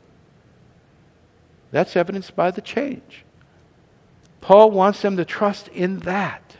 That's 1.71 1.97
evidenced 1.97 2.37
by 2.37 2.51
the 2.51 2.61
change. 2.61 3.25
Paul 4.41 4.71
wants 4.71 5.01
them 5.03 5.17
to 5.17 5.25
trust 5.25 5.69
in 5.69 6.01
that. 6.01 6.57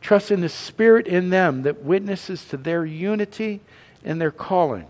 Trust 0.00 0.30
in 0.30 0.40
the 0.40 0.48
Spirit 0.48 1.06
in 1.06 1.30
them 1.30 1.62
that 1.62 1.82
witnesses 1.82 2.44
to 2.46 2.56
their 2.56 2.84
unity 2.84 3.60
and 4.04 4.20
their 4.20 4.30
calling. 4.30 4.86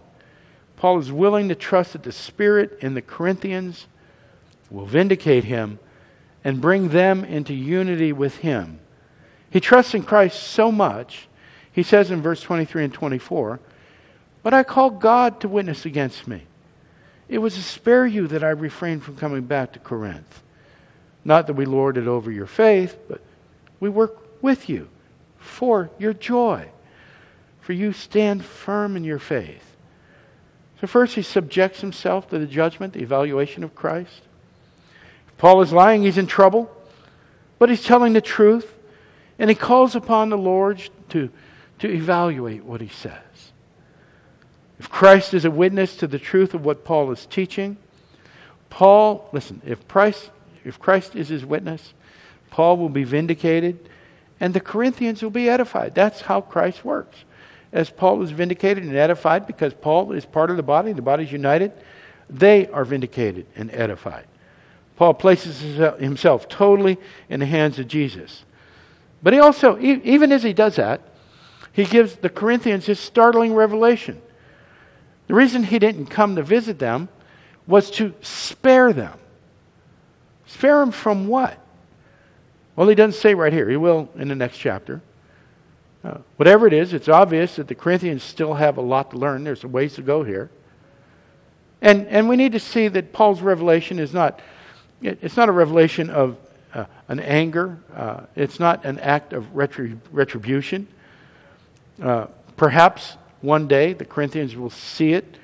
Paul 0.76 0.98
is 0.98 1.12
willing 1.12 1.48
to 1.48 1.54
trust 1.54 1.92
that 1.92 2.02
the 2.02 2.12
Spirit 2.12 2.78
in 2.80 2.94
the 2.94 3.02
Corinthians 3.02 3.86
will 4.70 4.86
vindicate 4.86 5.44
him 5.44 5.78
and 6.44 6.60
bring 6.60 6.88
them 6.88 7.24
into 7.24 7.54
unity 7.54 8.12
with 8.12 8.38
him. 8.38 8.80
He 9.50 9.60
trusts 9.60 9.94
in 9.94 10.02
Christ 10.02 10.42
so 10.42 10.70
much 10.70 11.28
he 11.72 11.82
says 11.82 12.10
in 12.10 12.20
verse 12.20 12.42
23 12.42 12.84
and 12.84 12.92
24, 12.92 13.60
But 14.42 14.54
I 14.54 14.62
call 14.62 14.90
God 14.90 15.40
to 15.40 15.48
witness 15.48 15.86
against 15.86 16.26
me. 16.26 16.42
It 17.28 17.38
was 17.38 17.54
to 17.54 17.62
spare 17.62 18.06
you 18.06 18.26
that 18.28 18.42
I 18.42 18.50
refrained 18.50 19.04
from 19.04 19.16
coming 19.16 19.42
back 19.42 19.72
to 19.72 19.78
Corinth. 19.78 20.42
Not 21.24 21.46
that 21.46 21.54
we 21.54 21.64
lord 21.64 21.96
it 21.96 22.08
over 22.08 22.30
your 22.30 22.46
faith, 22.46 22.96
but 23.08 23.20
we 23.78 23.88
work 23.88 24.42
with 24.42 24.68
you 24.68 24.88
for 25.38 25.90
your 25.98 26.12
joy. 26.12 26.68
For 27.60 27.72
you 27.72 27.92
stand 27.92 28.44
firm 28.44 28.96
in 28.96 29.04
your 29.04 29.18
faith. 29.18 29.76
So, 30.80 30.86
first, 30.86 31.14
he 31.14 31.22
subjects 31.22 31.82
himself 31.82 32.28
to 32.30 32.38
the 32.38 32.46
judgment, 32.46 32.94
the 32.94 33.02
evaluation 33.02 33.62
of 33.62 33.74
Christ. 33.74 34.22
Paul 35.40 35.62
is 35.62 35.72
lying, 35.72 36.02
he's 36.02 36.18
in 36.18 36.26
trouble, 36.26 36.70
but 37.58 37.68
he's 37.68 37.82
telling 37.82 38.12
the 38.12 38.20
truth. 38.20 38.72
And 39.38 39.48
he 39.48 39.56
calls 39.56 39.96
upon 39.96 40.28
the 40.28 40.36
Lord 40.36 40.82
to 41.08 41.30
to 41.80 41.90
evaluate 41.90 42.64
what 42.64 42.80
he 42.80 42.88
says. 42.88 43.12
If 44.78 44.88
Christ 44.88 45.34
is 45.34 45.44
a 45.44 45.50
witness 45.50 45.96
to 45.96 46.06
the 46.06 46.18
truth 46.18 46.54
of 46.54 46.64
what 46.64 46.84
Paul 46.84 47.10
is 47.10 47.26
teaching, 47.26 47.76
Paul, 48.68 49.28
listen, 49.32 49.60
if 49.66 49.86
Christ, 49.88 50.30
if 50.64 50.78
Christ 50.78 51.16
is 51.16 51.28
his 51.28 51.44
witness, 51.44 51.92
Paul 52.50 52.76
will 52.76 52.88
be 52.88 53.04
vindicated 53.04 53.88
and 54.38 54.54
the 54.54 54.60
Corinthians 54.60 55.22
will 55.22 55.30
be 55.30 55.48
edified. 55.48 55.94
That's 55.94 56.22
how 56.22 56.40
Christ 56.40 56.84
works. 56.84 57.24
As 57.72 57.90
Paul 57.90 58.22
is 58.22 58.30
vindicated 58.30 58.84
and 58.84 58.96
edified 58.96 59.46
because 59.46 59.74
Paul 59.74 60.12
is 60.12 60.24
part 60.24 60.50
of 60.50 60.56
the 60.56 60.62
body, 60.62 60.92
the 60.92 61.02
body 61.02 61.24
is 61.24 61.32
united, 61.32 61.72
they 62.28 62.66
are 62.68 62.84
vindicated 62.84 63.46
and 63.56 63.70
edified. 63.72 64.26
Paul 65.00 65.14
places 65.14 65.60
himself 65.98 66.46
totally 66.46 66.98
in 67.30 67.40
the 67.40 67.46
hands 67.46 67.78
of 67.78 67.88
Jesus. 67.88 68.44
But 69.22 69.32
he 69.32 69.38
also, 69.38 69.78
even 69.80 70.30
as 70.30 70.42
he 70.42 70.52
does 70.52 70.76
that, 70.76 71.00
he 71.72 71.86
gives 71.86 72.16
the 72.16 72.28
Corinthians 72.28 72.84
this 72.84 73.00
startling 73.00 73.54
revelation. 73.54 74.20
The 75.26 75.32
reason 75.32 75.64
he 75.64 75.78
didn't 75.78 76.08
come 76.08 76.36
to 76.36 76.42
visit 76.42 76.78
them 76.78 77.08
was 77.66 77.90
to 77.92 78.12
spare 78.20 78.92
them. 78.92 79.18
Spare 80.44 80.80
them 80.80 80.92
from 80.92 81.28
what? 81.28 81.58
Well, 82.76 82.86
he 82.86 82.94
doesn't 82.94 83.18
say 83.18 83.34
right 83.34 83.54
here. 83.54 83.70
He 83.70 83.78
will 83.78 84.10
in 84.16 84.28
the 84.28 84.34
next 84.34 84.58
chapter. 84.58 85.00
Uh, 86.04 86.18
whatever 86.36 86.66
it 86.66 86.74
is, 86.74 86.92
it's 86.92 87.08
obvious 87.08 87.56
that 87.56 87.68
the 87.68 87.74
Corinthians 87.74 88.22
still 88.22 88.52
have 88.52 88.76
a 88.76 88.82
lot 88.82 89.12
to 89.12 89.16
learn. 89.16 89.44
There's 89.44 89.64
a 89.64 89.68
ways 89.68 89.94
to 89.94 90.02
go 90.02 90.24
here. 90.24 90.50
And, 91.80 92.06
and 92.08 92.28
we 92.28 92.36
need 92.36 92.52
to 92.52 92.60
see 92.60 92.88
that 92.88 93.14
Paul's 93.14 93.40
revelation 93.40 93.98
is 93.98 94.12
not, 94.12 94.42
it, 95.02 95.18
it's 95.22 95.36
not 95.36 95.48
a 95.48 95.52
revelation 95.52 96.10
of 96.10 96.36
uh, 96.74 96.84
an 97.08 97.20
anger. 97.20 97.78
Uh, 97.94 98.20
it's 98.36 98.60
not 98.60 98.84
an 98.84 98.98
act 99.00 99.32
of 99.32 99.44
retrib- 99.54 99.98
retribution. 100.12 100.86
Uh, 102.00 102.26
perhaps 102.56 103.16
one 103.40 103.66
day 103.66 103.92
the 103.92 104.04
Corinthians 104.04 104.56
will 104.56 104.70
see 104.70 105.12
it 105.12 105.36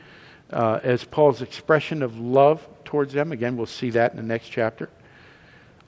uh, 0.52 0.80
as 0.82 1.04
Paul's 1.04 1.42
expression 1.42 2.02
of 2.02 2.18
love 2.18 2.66
towards 2.84 3.12
them. 3.12 3.32
Again, 3.32 3.56
we'll 3.56 3.66
see 3.66 3.90
that 3.90 4.12
in 4.12 4.16
the 4.16 4.22
next 4.22 4.48
chapter. 4.48 4.88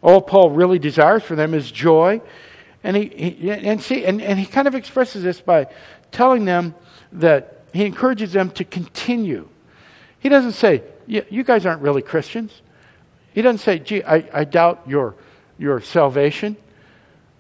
All 0.02 0.20
Paul 0.20 0.50
really 0.50 0.78
desires 0.78 1.22
for 1.22 1.36
them 1.36 1.54
is 1.54 1.70
joy. 1.70 2.20
And 2.84 2.96
he, 2.96 3.08
he 3.08 3.50
and 3.50 3.82
see 3.82 4.04
and, 4.04 4.22
and 4.22 4.38
he 4.38 4.46
kind 4.46 4.68
of 4.68 4.74
expresses 4.74 5.24
this 5.24 5.40
by 5.40 5.66
telling 6.12 6.44
them 6.44 6.74
that 7.12 7.64
he 7.72 7.84
encourages 7.84 8.32
them 8.32 8.50
to 8.52 8.64
continue. 8.64 9.48
He 10.20 10.28
doesn't 10.28 10.52
say, 10.52 10.82
You 11.06 11.42
guys 11.42 11.66
aren't 11.66 11.82
really 11.82 12.02
Christians. 12.02 12.62
He 13.32 13.42
doesn't 13.42 13.58
say, 13.58 13.78
gee, 13.78 14.02
I, 14.02 14.28
I 14.32 14.44
doubt 14.44 14.82
your, 14.86 15.14
your 15.58 15.80
salvation. 15.80 16.56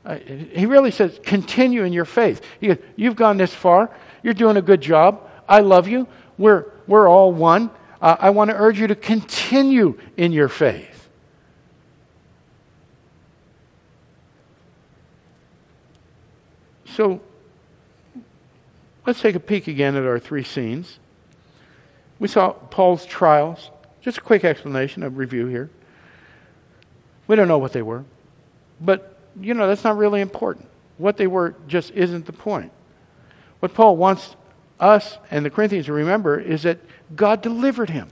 Uh, 0.04 0.16
he 0.16 0.66
really 0.66 0.90
says, 0.90 1.18
continue 1.22 1.82
in 1.84 1.92
your 1.92 2.04
faith. 2.04 2.40
He 2.60 2.68
goes, 2.68 2.78
You've 2.96 3.16
gone 3.16 3.36
this 3.36 3.52
far. 3.52 3.90
You're 4.22 4.34
doing 4.34 4.56
a 4.56 4.62
good 4.62 4.80
job. 4.80 5.28
I 5.48 5.60
love 5.60 5.88
you. 5.88 6.06
We're, 6.38 6.66
we're 6.86 7.08
all 7.08 7.32
one. 7.32 7.70
Uh, 8.00 8.16
I 8.18 8.30
want 8.30 8.50
to 8.50 8.56
urge 8.56 8.78
you 8.78 8.86
to 8.86 8.94
continue 8.94 9.98
in 10.16 10.32
your 10.32 10.48
faith. 10.48 11.08
So 16.86 17.20
let's 19.06 19.20
take 19.20 19.34
a 19.34 19.40
peek 19.40 19.68
again 19.68 19.94
at 19.94 20.04
our 20.04 20.18
three 20.18 20.42
scenes. 20.42 20.98
We 22.18 22.28
saw 22.28 22.52
Paul's 22.52 23.06
trials. 23.06 23.70
Just 24.00 24.18
a 24.18 24.20
quick 24.20 24.44
explanation, 24.44 25.02
a 25.02 25.10
review 25.10 25.46
here. 25.46 25.70
We 27.28 27.36
don't 27.36 27.46
know 27.46 27.58
what 27.58 27.72
they 27.72 27.82
were. 27.82 28.04
But, 28.80 29.16
you 29.40 29.54
know, 29.54 29.68
that's 29.68 29.84
not 29.84 29.96
really 29.96 30.20
important. 30.20 30.66
What 30.96 31.16
they 31.16 31.28
were 31.28 31.54
just 31.68 31.92
isn't 31.92 32.26
the 32.26 32.32
point. 32.32 32.72
What 33.60 33.74
Paul 33.74 33.96
wants 33.96 34.34
us 34.80 35.18
and 35.30 35.44
the 35.44 35.50
Corinthians 35.50 35.86
to 35.86 35.92
remember 35.92 36.40
is 36.40 36.62
that 36.62 36.80
God 37.14 37.42
delivered 37.42 37.90
him 37.90 38.08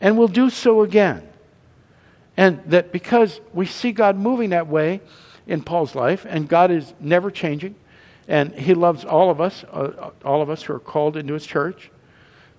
and 0.00 0.16
will 0.16 0.28
do 0.28 0.48
so 0.48 0.82
again. 0.82 1.28
And 2.36 2.62
that 2.66 2.92
because 2.92 3.40
we 3.52 3.66
see 3.66 3.92
God 3.92 4.16
moving 4.16 4.50
that 4.50 4.68
way 4.68 5.00
in 5.46 5.62
Paul's 5.62 5.94
life, 5.94 6.24
and 6.28 6.48
God 6.48 6.70
is 6.70 6.94
never 7.00 7.30
changing, 7.30 7.74
and 8.28 8.54
He 8.54 8.74
loves 8.74 9.04
all 9.04 9.30
of 9.30 9.40
us, 9.40 9.64
uh, 9.72 10.10
all 10.24 10.42
of 10.42 10.50
us 10.50 10.62
who 10.62 10.74
are 10.74 10.78
called 10.78 11.16
into 11.16 11.34
His 11.34 11.46
church, 11.46 11.90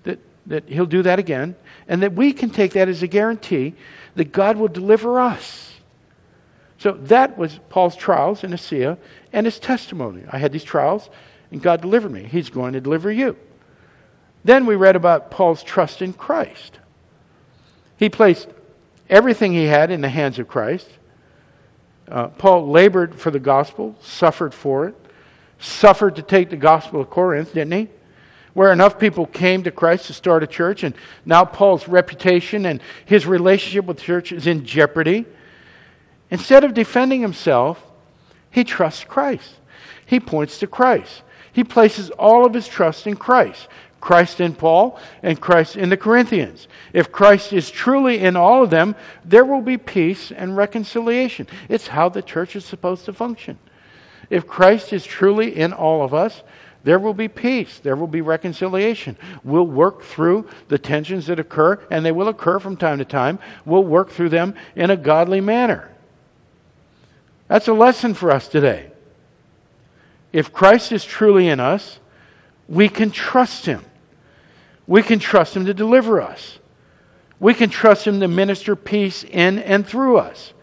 that, 0.02 0.18
that 0.46 0.68
He'll 0.68 0.84
do 0.84 1.02
that 1.02 1.18
again, 1.18 1.54
and 1.88 2.02
that 2.02 2.12
we 2.12 2.32
can 2.32 2.50
take 2.50 2.72
that 2.72 2.88
as 2.88 3.02
a 3.02 3.06
guarantee 3.06 3.74
that 4.14 4.32
God 4.32 4.56
will 4.56 4.68
deliver 4.68 5.20
us. 5.20 5.74
So 6.78 6.92
that 6.92 7.36
was 7.36 7.60
Paul's 7.68 7.96
trials 7.96 8.42
in 8.42 8.52
Achaia 8.52 8.96
and 9.32 9.46
his 9.46 9.58
testimony. 9.58 10.22
I 10.30 10.38
had 10.38 10.52
these 10.52 10.64
trials, 10.64 11.10
and 11.50 11.62
God 11.62 11.82
delivered 11.82 12.10
me. 12.10 12.24
He's 12.24 12.48
going 12.48 12.72
to 12.72 12.80
deliver 12.80 13.12
you. 13.12 13.36
Then 14.44 14.64
we 14.64 14.74
read 14.76 14.96
about 14.96 15.30
Paul's 15.30 15.62
trust 15.62 16.00
in 16.00 16.14
Christ. 16.14 16.78
He 17.98 18.08
placed 18.08 18.48
everything 19.10 19.52
he 19.52 19.64
had 19.64 19.90
in 19.90 20.00
the 20.00 20.08
hands 20.08 20.38
of 20.38 20.48
Christ. 20.48 20.88
Uh, 22.08 22.28
Paul 22.28 22.70
labored 22.70 23.20
for 23.20 23.30
the 23.30 23.38
gospel, 23.38 23.94
suffered 24.00 24.54
for 24.54 24.86
it, 24.88 24.94
suffered 25.58 26.16
to 26.16 26.22
take 26.22 26.48
the 26.48 26.56
gospel 26.56 27.00
of 27.00 27.10
Corinth, 27.10 27.52
didn't 27.52 27.72
he? 27.72 27.88
Where 28.54 28.72
enough 28.72 28.98
people 28.98 29.26
came 29.26 29.62
to 29.62 29.70
Christ 29.70 30.06
to 30.06 30.12
start 30.12 30.42
a 30.42 30.46
church, 30.46 30.82
and 30.82 30.94
now 31.24 31.44
Paul's 31.44 31.86
reputation 31.86 32.66
and 32.66 32.80
his 33.04 33.26
relationship 33.26 33.84
with 33.84 33.98
the 33.98 34.02
church 34.02 34.32
is 34.32 34.46
in 34.46 34.64
jeopardy. 34.64 35.26
Instead 36.30 36.64
of 36.64 36.74
defending 36.74 37.20
himself, 37.20 37.82
he 38.50 38.64
trusts 38.64 39.04
Christ. 39.04 39.54
He 40.04 40.18
points 40.18 40.58
to 40.58 40.66
Christ. 40.66 41.22
He 41.52 41.64
places 41.64 42.10
all 42.10 42.44
of 42.44 42.54
his 42.54 42.66
trust 42.66 43.06
in 43.06 43.16
Christ. 43.16 43.68
Christ 44.00 44.40
in 44.40 44.54
Paul 44.54 44.98
and 45.22 45.40
Christ 45.40 45.76
in 45.76 45.90
the 45.90 45.96
Corinthians. 45.96 46.68
If 46.92 47.12
Christ 47.12 47.52
is 47.52 47.70
truly 47.70 48.18
in 48.18 48.34
all 48.34 48.64
of 48.64 48.70
them, 48.70 48.96
there 49.24 49.44
will 49.44 49.60
be 49.60 49.76
peace 49.76 50.32
and 50.32 50.56
reconciliation. 50.56 51.46
It's 51.68 51.88
how 51.88 52.08
the 52.08 52.22
church 52.22 52.56
is 52.56 52.64
supposed 52.64 53.04
to 53.04 53.12
function. 53.12 53.58
If 54.30 54.46
Christ 54.46 54.92
is 54.92 55.04
truly 55.04 55.56
in 55.56 55.72
all 55.72 56.02
of 56.02 56.14
us, 56.14 56.42
there 56.82 56.98
will 56.98 57.14
be 57.14 57.28
peace. 57.28 57.78
There 57.78 57.96
will 57.96 58.06
be 58.06 58.22
reconciliation. 58.22 59.16
We'll 59.44 59.66
work 59.66 60.02
through 60.02 60.48
the 60.68 60.78
tensions 60.78 61.26
that 61.26 61.38
occur, 61.38 61.78
and 61.90 62.04
they 62.04 62.12
will 62.12 62.28
occur 62.28 62.58
from 62.58 62.76
time 62.76 62.98
to 62.98 63.04
time. 63.04 63.38
We'll 63.66 63.84
work 63.84 64.10
through 64.10 64.30
them 64.30 64.54
in 64.74 64.90
a 64.90 64.96
godly 64.96 65.40
manner. 65.40 65.90
That's 67.48 67.68
a 67.68 67.74
lesson 67.74 68.14
for 68.14 68.30
us 68.30 68.48
today. 68.48 68.90
If 70.32 70.52
Christ 70.52 70.92
is 70.92 71.04
truly 71.04 71.48
in 71.48 71.60
us, 71.60 71.98
we 72.68 72.88
can 72.88 73.10
trust 73.10 73.66
Him. 73.66 73.84
We 74.86 75.02
can 75.02 75.18
trust 75.18 75.54
Him 75.54 75.66
to 75.66 75.74
deliver 75.74 76.20
us. 76.20 76.58
We 77.40 77.52
can 77.52 77.68
trust 77.68 78.06
Him 78.06 78.20
to 78.20 78.28
minister 78.28 78.74
peace 78.76 79.24
in 79.24 79.58
and 79.58 79.86
through 79.86 80.18
us. 80.18 80.54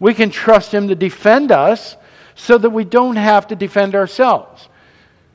We 0.00 0.14
can 0.14 0.30
trust 0.30 0.72
Him 0.72 0.88
to 0.88 0.94
defend 0.94 1.52
us 1.52 1.96
so 2.34 2.58
that 2.58 2.70
we 2.70 2.84
don't 2.84 3.16
have 3.16 3.46
to 3.48 3.54
defend 3.54 3.94
ourselves. 3.94 4.68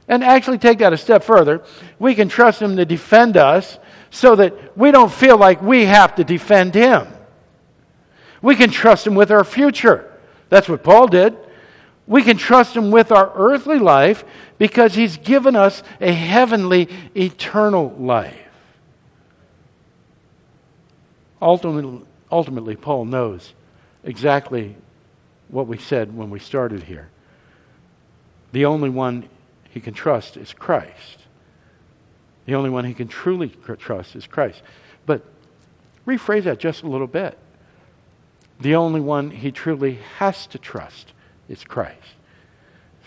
And 0.07 0.23
actually, 0.23 0.57
take 0.57 0.79
that 0.79 0.93
a 0.93 0.97
step 0.97 1.23
further. 1.23 1.63
We 1.99 2.15
can 2.15 2.29
trust 2.29 2.61
Him 2.61 2.77
to 2.77 2.85
defend 2.85 3.35
us 3.35 3.77
so 4.09 4.35
that 4.35 4.77
we 4.77 4.91
don't 4.91 5.11
feel 5.11 5.37
like 5.37 5.61
we 5.61 5.85
have 5.85 6.15
to 6.15 6.23
defend 6.23 6.75
Him. 6.75 7.07
We 8.41 8.55
can 8.55 8.69
trust 8.69 9.05
Him 9.05 9.15
with 9.15 9.31
our 9.31 9.43
future. 9.43 10.11
That's 10.49 10.69
what 10.69 10.83
Paul 10.83 11.07
did. 11.07 11.35
We 12.05 12.23
can 12.23 12.37
trust 12.37 12.75
Him 12.75 12.89
with 12.89 13.11
our 13.11 13.31
earthly 13.35 13.79
life 13.79 14.23
because 14.57 14.93
He's 14.95 15.17
given 15.17 15.57
us 15.57 15.83
a 15.99 16.13
heavenly, 16.13 16.87
eternal 17.15 17.89
life. 17.99 18.35
Ultimately, 21.41 22.01
ultimately, 22.31 22.75
Paul 22.77 23.05
knows 23.05 23.53
exactly 24.03 24.75
what 25.49 25.67
we 25.67 25.77
said 25.77 26.15
when 26.15 26.29
we 26.29 26.39
started 26.39 26.83
here. 26.83 27.09
The 28.53 28.65
only 28.65 28.89
one 28.89 29.27
he 29.77 29.81
can 29.81 29.93
trust 29.93 30.37
is 30.37 30.53
Christ. 30.53 31.19
The 32.45 32.55
only 32.55 32.71
one 32.71 32.83
he 32.83 32.95
can 32.95 33.07
truly 33.07 33.49
trust 33.77 34.15
is 34.15 34.25
Christ. 34.25 34.63
But 35.05 35.23
rephrase 36.07 36.45
that 36.45 36.59
just 36.59 36.81
a 36.81 36.87
little 36.87 37.05
bit. 37.05 37.37
The 38.59 38.73
only 38.73 38.99
one 38.99 39.29
he 39.29 39.51
truly 39.51 39.99
has 40.17 40.47
to 40.47 40.57
trust 40.57 41.13
is 41.47 41.63
Christ. 41.63 42.15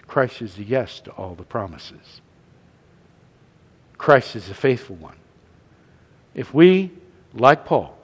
Christ 0.06 0.42
is 0.42 0.54
the 0.54 0.62
yes 0.62 1.00
to 1.00 1.10
all 1.12 1.34
the 1.34 1.42
promises. 1.42 2.20
Christ 3.98 4.36
is 4.36 4.46
the 4.46 4.54
faithful 4.54 4.94
one. 4.94 5.16
If 6.34 6.54
we, 6.54 6.92
like 7.34 7.64
Paul, 7.64 7.98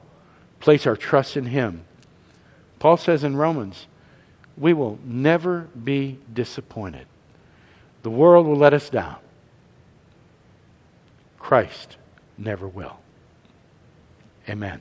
place 0.59 0.89
our 0.89 0.97
trust 0.97 1.37
in 1.37 1.47
him, 1.47 1.85
Paul 2.81 2.97
says 2.97 3.23
in 3.23 3.37
Romans, 3.37 3.87
we 4.57 4.73
will 4.73 4.99
never 5.05 5.69
be 5.85 6.19
disappointed. 6.33 7.07
The 8.07 8.11
world 8.11 8.47
will 8.47 8.57
let 8.57 8.73
us 8.73 8.89
down. 8.89 9.17
Christ 11.41 11.97
never 12.39 12.69
will. 12.69 12.99
Amen. 14.49 14.81